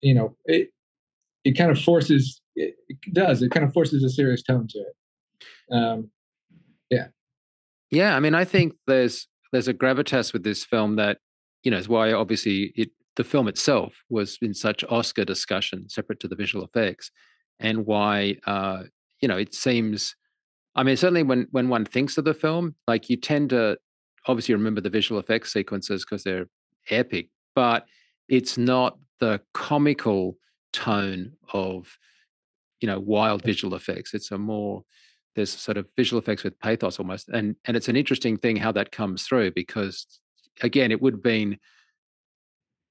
you 0.00 0.14
know 0.14 0.36
it 0.44 0.70
it 1.44 1.52
kind 1.52 1.70
of 1.70 1.80
forces 1.80 2.40
it, 2.54 2.74
it 2.88 2.98
does 3.12 3.42
it 3.42 3.50
kind 3.50 3.64
of 3.64 3.72
forces 3.72 4.04
a 4.04 4.10
serious 4.10 4.42
tone 4.42 4.66
to 4.68 4.78
it. 4.78 5.74
Um, 5.74 6.10
yeah, 6.90 7.08
yeah. 7.90 8.16
I 8.16 8.20
mean, 8.20 8.34
I 8.34 8.44
think 8.44 8.74
there's 8.86 9.26
there's 9.52 9.68
a 9.68 9.74
gravitas 9.74 10.32
with 10.32 10.44
this 10.44 10.64
film 10.64 10.96
that 10.96 11.18
you 11.62 11.70
know 11.70 11.78
is 11.78 11.88
why 11.88 12.12
obviously 12.12 12.72
it 12.76 12.90
the 13.16 13.24
film 13.24 13.48
itself 13.48 13.94
was 14.08 14.38
in 14.40 14.54
such 14.54 14.84
Oscar 14.84 15.24
discussion, 15.24 15.88
separate 15.88 16.20
to 16.20 16.28
the 16.28 16.36
visual 16.36 16.64
effects, 16.64 17.10
and 17.60 17.86
why 17.86 18.36
uh, 18.46 18.84
you 19.20 19.28
know 19.28 19.36
it 19.36 19.54
seems. 19.54 20.14
I 20.74 20.82
mean, 20.82 20.96
certainly 20.96 21.22
when 21.22 21.48
when 21.50 21.68
one 21.68 21.84
thinks 21.84 22.16
of 22.16 22.24
the 22.24 22.34
film, 22.34 22.74
like 22.86 23.10
you 23.10 23.16
tend 23.16 23.50
to 23.50 23.76
obviously 24.26 24.54
remember 24.54 24.80
the 24.80 24.90
visual 24.90 25.20
effects 25.20 25.52
sequences 25.52 26.04
because 26.04 26.22
they're 26.22 26.46
epic, 26.90 27.28
but 27.54 27.86
it's 28.28 28.56
not 28.56 28.98
the 29.20 29.40
comical 29.54 30.36
tone 30.72 31.32
of 31.52 31.96
you 32.80 32.88
know 32.88 33.00
wild 33.00 33.42
visual 33.42 33.74
effects. 33.74 34.14
It's 34.14 34.30
a 34.30 34.38
more 34.38 34.84
there's 35.34 35.50
sort 35.50 35.78
of 35.78 35.86
visual 35.96 36.20
effects 36.20 36.44
with 36.44 36.58
pathos 36.60 36.98
almost, 36.98 37.28
and 37.28 37.56
and 37.64 37.76
it's 37.76 37.88
an 37.88 37.96
interesting 37.96 38.36
thing 38.36 38.56
how 38.56 38.72
that 38.72 38.92
comes 38.92 39.24
through 39.24 39.52
because 39.52 40.06
again, 40.60 40.90
it 40.92 41.00
would 41.00 41.14
have 41.14 41.22
been 41.22 41.58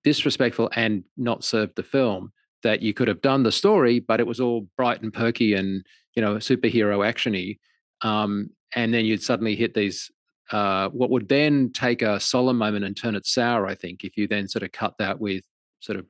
disrespectful 0.04 0.70
and 0.76 1.04
not 1.18 1.44
served 1.44 1.76
the 1.76 1.84
film 1.84 2.32
that 2.64 2.82
you 2.82 2.94
could 2.94 3.08
have 3.08 3.22
done 3.22 3.44
the 3.44 3.52
story, 3.52 4.00
but 4.00 4.20
it 4.20 4.28
was 4.28 4.40
all 4.40 4.68
bright 4.78 5.02
and 5.02 5.14
perky 5.14 5.54
and 5.54 5.86
you 6.16 6.22
know 6.22 6.36
superhero 6.36 7.00
actiony, 7.06 7.60
um, 8.02 8.50
and 8.76 8.94
then 8.94 9.06
you'd 9.06 9.24
suddenly 9.24 9.56
hit 9.56 9.74
these 9.74 10.12
uh, 10.52 10.90
what 10.90 11.10
would 11.10 11.30
then 11.30 11.72
take 11.72 12.02
a 12.02 12.20
solemn 12.20 12.58
moment 12.58 12.86
and 12.86 12.96
turn 12.96 13.16
it 13.16 13.26
sour. 13.26 13.68
I 13.68 13.76
think 13.76 14.04
if 14.04 14.18
you 14.18 14.28
then 14.28 14.48
sort 14.48 14.64
of 14.64 14.72
cut 14.72 14.96
that 15.00 15.20
with 15.20 15.44
sort 15.80 15.98
of 15.98 16.06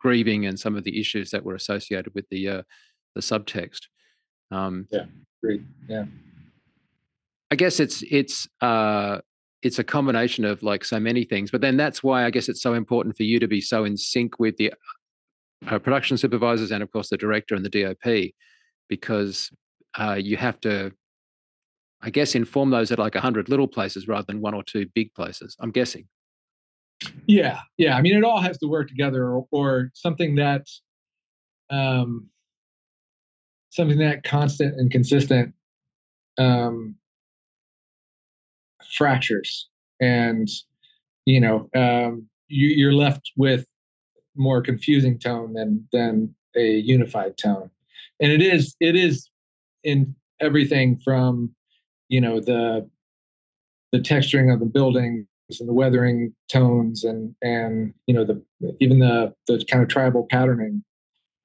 grieving 0.00 0.46
and 0.46 0.58
some 0.58 0.76
of 0.76 0.84
the 0.84 1.00
issues 1.00 1.30
that 1.30 1.44
were 1.44 1.54
associated 1.54 2.14
with 2.14 2.26
the 2.30 2.48
uh, 2.48 2.62
the 3.14 3.20
subtext. 3.20 3.82
Um, 4.50 4.86
yeah, 4.90 5.04
great. 5.42 5.62
Yeah, 5.88 6.06
I 7.50 7.56
guess 7.56 7.80
it's 7.80 8.02
it's 8.10 8.48
uh, 8.60 9.18
it's 9.62 9.78
a 9.78 9.84
combination 9.84 10.44
of 10.44 10.62
like 10.62 10.84
so 10.84 11.00
many 11.00 11.24
things 11.24 11.50
but 11.50 11.60
then 11.60 11.76
that's 11.76 12.02
why 12.02 12.24
i 12.24 12.30
guess 12.30 12.48
it's 12.48 12.62
so 12.62 12.74
important 12.74 13.16
for 13.16 13.24
you 13.24 13.38
to 13.40 13.48
be 13.48 13.60
so 13.60 13.84
in 13.84 13.96
sync 13.96 14.38
with 14.38 14.56
the 14.56 14.72
uh, 15.66 15.78
production 15.78 16.16
supervisors 16.16 16.70
and 16.70 16.82
of 16.82 16.90
course 16.92 17.08
the 17.08 17.16
director 17.16 17.54
and 17.54 17.64
the 17.64 17.70
dop 17.70 18.32
because 18.88 19.50
uh, 19.98 20.14
you 20.14 20.36
have 20.36 20.60
to 20.60 20.92
i 22.02 22.10
guess 22.10 22.34
inform 22.34 22.70
those 22.70 22.90
at 22.92 22.98
like 22.98 23.14
100 23.14 23.48
little 23.48 23.68
places 23.68 24.08
rather 24.08 24.24
than 24.26 24.40
one 24.40 24.54
or 24.54 24.62
two 24.62 24.86
big 24.94 25.12
places 25.14 25.56
i'm 25.60 25.70
guessing. 25.70 26.06
Yeah 27.26 27.60
yeah 27.76 27.96
i 27.96 28.02
mean 28.02 28.16
it 28.16 28.24
all 28.24 28.40
has 28.40 28.58
to 28.58 28.66
work 28.66 28.88
together 28.88 29.28
or, 29.28 29.46
or 29.52 29.90
something 29.94 30.34
that 30.36 30.66
um 31.70 32.28
something 33.70 33.98
that 33.98 34.24
constant 34.24 34.74
and 34.80 34.90
consistent 34.90 35.54
um 36.38 36.96
fractures 38.96 39.68
and 40.00 40.48
you 41.26 41.40
know 41.40 41.68
um, 41.76 42.26
you, 42.48 42.68
you're 42.68 42.92
left 42.92 43.30
with 43.36 43.66
more 44.36 44.62
confusing 44.62 45.18
tone 45.18 45.52
than 45.52 45.86
than 45.92 46.34
a 46.56 46.78
unified 46.78 47.36
tone. 47.36 47.70
And 48.20 48.32
it 48.32 48.40
is 48.40 48.74
it 48.80 48.96
is 48.96 49.28
in 49.84 50.14
everything 50.40 50.98
from 51.04 51.54
you 52.08 52.20
know 52.20 52.40
the 52.40 52.88
the 53.92 53.98
texturing 53.98 54.52
of 54.52 54.60
the 54.60 54.66
buildings 54.66 55.26
and 55.60 55.68
the 55.68 55.72
weathering 55.72 56.34
tones 56.50 57.04
and 57.04 57.34
and 57.42 57.94
you 58.06 58.14
know 58.14 58.24
the 58.24 58.42
even 58.80 58.98
the 58.98 59.32
the 59.46 59.64
kind 59.70 59.82
of 59.82 59.88
tribal 59.88 60.26
patterning 60.30 60.82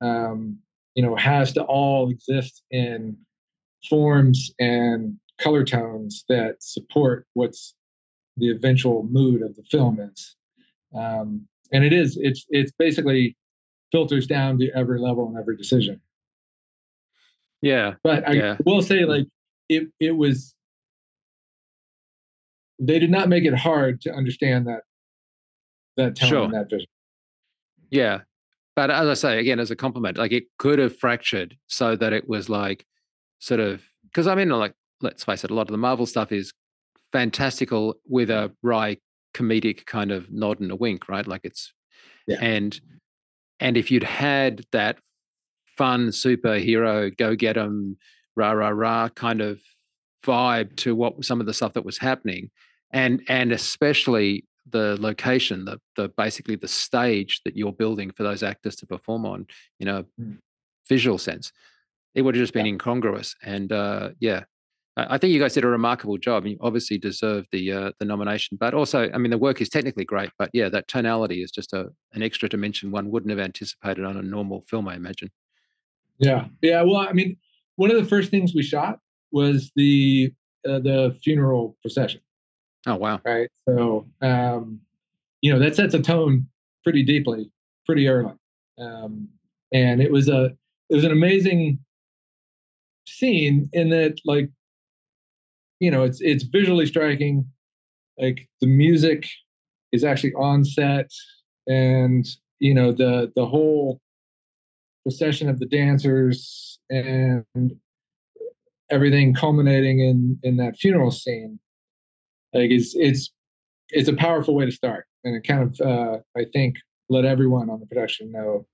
um 0.02 0.58
you 0.96 1.04
know 1.04 1.16
has 1.16 1.54
to 1.54 1.64
all 1.64 2.10
exist 2.10 2.64
in 2.72 3.18
forms 3.90 4.52
and 4.60 5.18
color 5.40 5.64
tones 5.64 6.24
that 6.30 6.62
support 6.62 7.26
what's 7.34 7.76
the 8.38 8.50
eventual 8.50 9.04
mood 9.04 9.42
of 9.42 9.56
the 9.56 9.64
film 9.64 10.00
is. 10.00 10.36
Um, 10.96 11.48
and 11.72 11.84
it 11.84 11.94
is, 11.94 12.18
it's, 12.20 12.46
it's 12.50 12.72
basically 12.78 13.36
filters 13.92 14.28
down 14.28 14.58
to 14.60 14.70
every 14.76 15.00
level 15.00 15.28
and 15.28 15.38
every 15.38 15.58
decision. 15.58 16.02
Yeah. 17.62 17.94
But 18.04 18.28
I 18.28 18.34
yeah. 18.34 18.58
will 18.66 18.82
say, 18.82 19.06
like, 19.06 19.28
it, 19.70 19.90
it 20.00 20.12
was, 20.12 20.56
they 22.80 23.00
did 23.00 23.12
not 23.12 23.30
make 23.30 23.46
it 23.46 23.54
hard 23.54 24.02
to 24.02 24.14
understand 24.14 24.68
that, 24.68 24.82
that 25.98 26.16
tone 26.16 26.30
sure. 26.30 26.44
and 26.46 26.54
that 26.54 26.70
vision. 26.70 26.88
Yeah. 27.90 28.22
But 28.76 28.90
as 28.90 29.08
I 29.08 29.14
say, 29.14 29.40
again, 29.40 29.60
as 29.60 29.70
a 29.72 29.76
compliment, 29.76 30.18
like 30.18 30.32
it 30.32 30.46
could 30.58 30.80
have 30.80 30.98
fractured 30.98 31.56
so 31.68 31.96
that 31.96 32.12
it 32.12 32.28
was 32.28 32.50
like 32.50 32.86
sort 33.40 33.60
of 33.60 33.84
because 34.04 34.28
I 34.28 34.36
mean, 34.36 34.50
like, 34.50 34.74
let's 35.02 35.24
face 35.24 35.44
it, 35.44 35.52
a 35.52 35.54
lot 35.54 35.68
of 35.68 35.72
the 35.72 35.78
Marvel 35.78 36.06
stuff 36.06 36.32
is 36.32 36.54
fantastical 37.12 37.96
with 38.08 38.30
a 38.30 38.52
wry 38.64 38.98
comedic 39.36 39.86
kind 39.86 40.12
of 40.12 40.32
nod 40.32 40.60
and 40.60 40.72
a 40.72 40.76
wink, 40.76 41.08
right? 41.08 41.28
Like 41.28 41.42
it's 41.44 41.74
Yeah. 42.28 42.38
and 42.42 42.80
and 43.60 43.78
if 43.78 43.92
you'd 43.92 44.04
had 44.04 44.66
that 44.72 44.98
fun 45.78 46.10
superhero 46.10 47.16
go 47.16 47.36
get 47.36 47.56
get 47.56 47.58
'em 47.58 47.98
rah 48.36 48.52
rah 48.52 48.70
rah 48.70 49.10
kind 49.10 49.42
of 49.42 49.60
vibe 50.26 50.76
to 50.78 50.96
what 50.96 51.24
some 51.24 51.40
of 51.40 51.46
the 51.46 51.54
stuff 51.54 51.74
that 51.74 51.86
was 51.86 51.98
happening 51.98 52.50
and 52.92 53.22
and 53.28 53.52
especially 53.52 54.46
the 54.70 54.98
location 55.00 55.66
the 55.66 55.80
the 55.98 56.08
basically 56.18 56.56
the 56.56 56.68
stage 56.68 57.42
that 57.44 57.58
you're 57.58 57.74
building 57.74 58.10
for 58.12 58.24
those 58.24 58.44
actors 58.44 58.76
to 58.76 58.86
perform 58.86 59.26
on 59.26 59.46
you 59.80 59.86
know 59.86 60.06
Mm. 60.20 60.38
visual 60.88 61.18
sense 61.18 61.52
it 62.16 62.22
would 62.22 62.36
have 62.36 62.44
just 62.44 62.54
been 62.54 62.66
incongruous 62.66 63.36
and 63.44 63.72
uh 63.72 64.12
yeah 64.20 64.44
I 64.96 65.16
I 65.16 65.18
think 65.18 65.34
you 65.34 65.40
guys 65.40 65.54
did 65.54 65.64
a 65.64 65.68
remarkable 65.68 66.18
job. 66.18 66.46
You 66.46 66.58
obviously 66.62 66.98
deserve 66.98 67.46
the 67.52 67.72
uh, 67.72 67.92
the 68.00 68.06
nomination, 68.06 68.58
but 68.60 68.74
also, 68.74 69.10
I 69.12 69.18
mean, 69.18 69.32
the 69.32 69.38
work 69.38 69.60
is 69.62 69.70
technically 69.70 70.06
great. 70.06 70.30
But 70.38 70.50
yeah, 70.54 70.70
that 70.70 70.88
tonality 70.88 71.42
is 71.42 71.52
just 71.52 71.74
a 71.74 71.90
an 72.14 72.22
extra 72.22 72.48
dimension 72.48 72.92
one 72.92 73.10
wouldn't 73.10 73.32
have 73.32 73.40
anticipated 73.40 74.06
on 74.06 74.18
a 74.18 74.22
normal 74.22 74.64
film, 74.70 74.88
I 74.88 74.96
imagine. 74.96 75.32
Yeah, 76.20 76.46
yeah. 76.62 76.84
Well, 76.84 76.98
I 76.98 77.12
mean, 77.14 77.38
one 77.76 77.92
of 77.92 77.98
the 77.98 78.06
first 78.08 78.30
things 78.32 78.54
we 78.56 78.64
shot 78.64 79.00
was 79.32 79.72
the 79.76 80.32
uh, 80.68 80.80
the 80.80 81.18
funeral 81.24 81.78
procession, 81.82 82.22
Oh 82.88 82.96
wow! 82.96 83.20
right? 83.26 83.50
So, 83.68 84.08
um, 84.22 84.80
you 85.42 85.52
know, 85.52 85.60
that 85.60 85.76
sets 85.76 85.94
a 85.94 86.02
tone 86.02 86.48
pretty 86.84 87.04
deeply, 87.04 87.52
pretty 87.86 88.08
early, 88.08 88.34
um, 88.80 89.28
and 89.74 90.02
it 90.02 90.12
was 90.12 90.30
a 90.30 90.56
it 90.90 90.96
was 90.96 91.04
an 91.04 91.12
amazing 91.12 91.80
scene 93.08 93.70
in 93.74 93.90
that, 93.90 94.16
like, 94.26 94.50
you 95.80 95.92
know, 95.92 96.04
it's 96.04 96.22
it's 96.22 96.44
visually 96.44 96.86
striking. 96.86 97.46
Like 98.20 98.48
the 98.62 98.68
music 98.68 99.28
is 99.92 100.04
actually 100.04 100.34
on 100.34 100.64
set, 100.64 101.10
and 101.68 102.26
you 102.60 102.74
know 102.74 102.92
the 102.92 103.32
the 103.36 103.46
whole 103.46 104.00
procession 105.04 105.50
of 105.50 105.60
the 105.60 105.66
dancers 105.66 106.80
and 106.90 107.46
everything 108.90 109.34
culminating 109.34 110.00
in 110.00 110.40
in 110.44 110.58
that 110.58 110.78
funeral 110.78 111.12
scene 111.12 111.60
like 112.54 112.72
it's 112.72 112.94
it's 112.96 113.32
it's 113.90 114.10
a 114.10 114.14
powerful 114.14 114.56
way 114.56 114.66
to 114.66 114.72
start. 114.72 115.06
And 115.24 115.36
it 115.36 115.48
kind 115.48 115.62
of 115.64 115.82
uh 115.82 116.18
i 116.38 116.46
think 116.52 116.76
let 117.10 117.26
everyone 117.26 117.70
on 117.70 117.80
the 117.80 117.86
production 117.86 118.32
know 118.32 118.66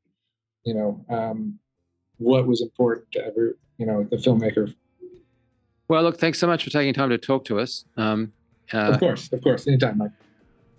you 0.63 0.73
know 0.73 1.05
um 1.09 1.59
what 2.17 2.47
was 2.47 2.61
important 2.61 3.11
to 3.13 3.25
every 3.25 3.51
you 3.77 3.85
know 3.85 4.03
the 4.09 4.17
filmmaker. 4.17 4.73
Well, 5.87 6.03
look, 6.03 6.19
thanks 6.19 6.37
so 6.37 6.45
much 6.45 6.63
for 6.63 6.69
taking 6.69 6.93
time 6.93 7.09
to 7.09 7.17
talk 7.17 7.45
to 7.45 7.59
us. 7.59 7.85
Um, 7.97 8.31
uh, 8.73 8.91
of 8.91 8.99
course 8.99 9.31
of 9.31 9.41
course. 9.41 9.67
Anytime 9.67 9.97
mike 9.97 10.11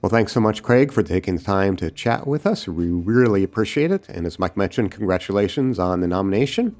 Well, 0.02 0.08
thanks 0.08 0.32
so 0.32 0.40
much, 0.40 0.62
Craig, 0.62 0.92
for 0.92 1.02
taking 1.02 1.36
the 1.36 1.42
time 1.42 1.76
to 1.76 1.90
chat 1.90 2.26
with 2.26 2.46
us. 2.46 2.66
We 2.66 2.86
really 2.86 3.44
appreciate 3.44 3.90
it. 3.90 4.08
And 4.08 4.26
as 4.26 4.38
Mike 4.38 4.56
mentioned, 4.56 4.92
congratulations 4.92 5.78
on 5.78 6.00
the 6.00 6.08
nomination. 6.08 6.74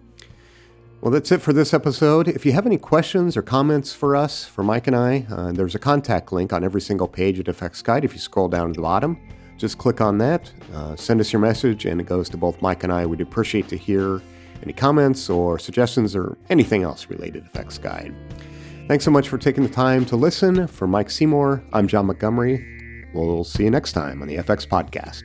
Well, 1.03 1.11
that's 1.11 1.31
it 1.31 1.43
for 1.43 1.53
this 1.53 1.75
episode. 1.75 2.29
If 2.29 2.47
you 2.47 2.53
have 2.53 2.65
any 2.65 2.79
questions 2.79 3.37
or 3.37 3.43
comments 3.43 3.93
for 3.93 4.17
us, 4.17 4.47
for 4.47 4.63
Mike 4.63 4.87
and 4.87 4.97
I, 4.97 5.27
uh, 5.31 5.53
there's 5.53 5.75
a 5.75 5.79
contact 5.79 6.33
link 6.33 6.55
on 6.55 6.65
every 6.65 6.81
single 6.81 7.09
page 7.09 7.39
at 7.39 7.47
FX 7.47 7.85
Guide. 7.85 8.07
If 8.07 8.15
you 8.15 8.19
scroll 8.19 8.49
down 8.49 8.69
to 8.69 8.73
the 8.75 8.83
bottom, 8.83 9.19
just 9.59 9.77
click 9.77 10.01
on 10.01 10.17
that, 10.19 10.51
uh, 10.73 10.97
send 10.97 11.21
us 11.21 11.31
your 11.31 11.41
message, 11.41 11.85
and 11.85 12.01
it 12.01 12.05
goes 12.05 12.31
to 12.31 12.39
both 12.39 12.63
Mike 12.63 12.85
and 12.85 12.93
I. 12.93 13.05
We'd 13.05 13.21
appreciate 13.21 13.69
to 13.69 13.77
hear 13.77 14.23
any 14.63 14.73
comments 14.73 15.29
or 15.29 15.59
suggestions 15.59 16.17
or 16.17 16.39
anything 16.49 16.85
else 16.85 17.11
related 17.11 17.45
to 17.45 17.51
FX 17.59 17.81
Guide. 17.83 18.15
Thanks 18.89 19.05
so 19.05 19.11
much 19.11 19.29
for 19.29 19.37
taking 19.37 19.63
the 19.63 19.69
time 19.69 20.07
to 20.07 20.17
listen. 20.17 20.67
For 20.67 20.87
Mike 20.87 21.11
Seymour, 21.11 21.63
I'm 21.75 21.87
John 21.87 22.07
Montgomery. 22.07 22.80
We'll 23.13 23.45
see 23.45 23.65
you 23.65 23.71
next 23.71 23.93
time 23.93 24.23
on 24.23 24.29
the 24.29 24.37
FX 24.37 24.67
Podcast. 24.67 25.25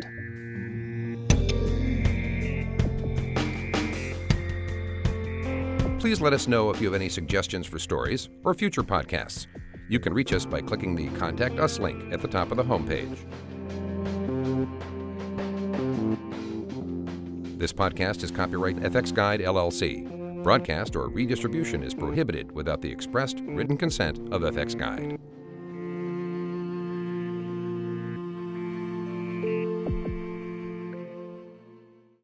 Please 5.99 6.21
let 6.21 6.33
us 6.33 6.47
know 6.47 6.69
if 6.69 6.79
you 6.79 6.87
have 6.87 6.95
any 6.95 7.09
suggestions 7.09 7.65
for 7.65 7.79
stories 7.79 8.29
or 8.43 8.53
future 8.53 8.83
podcasts. 8.83 9.47
You 9.89 9.99
can 9.99 10.13
reach 10.13 10.33
us 10.33 10.45
by 10.45 10.61
clicking 10.61 10.95
the 10.95 11.09
Contact 11.17 11.59
Us 11.59 11.79
link 11.79 12.13
at 12.13 12.21
the 12.21 12.27
top 12.27 12.51
of 12.51 12.57
the 12.57 12.63
homepage. 12.63 13.17
This 17.57 17.73
podcast 17.73 18.23
is 18.23 18.31
copyright 18.31 18.75
FX 18.77 19.13
Guide 19.13 19.39
LLC. 19.39 20.43
Broadcast 20.43 20.95
or 20.95 21.09
redistribution 21.09 21.81
is 21.81 21.95
prohibited 21.95 22.51
without 22.51 22.81
the 22.81 22.91
expressed 22.91 23.39
written 23.47 23.77
consent 23.77 24.19
of 24.31 24.41
FX 24.41 24.77
Guide. 24.77 25.19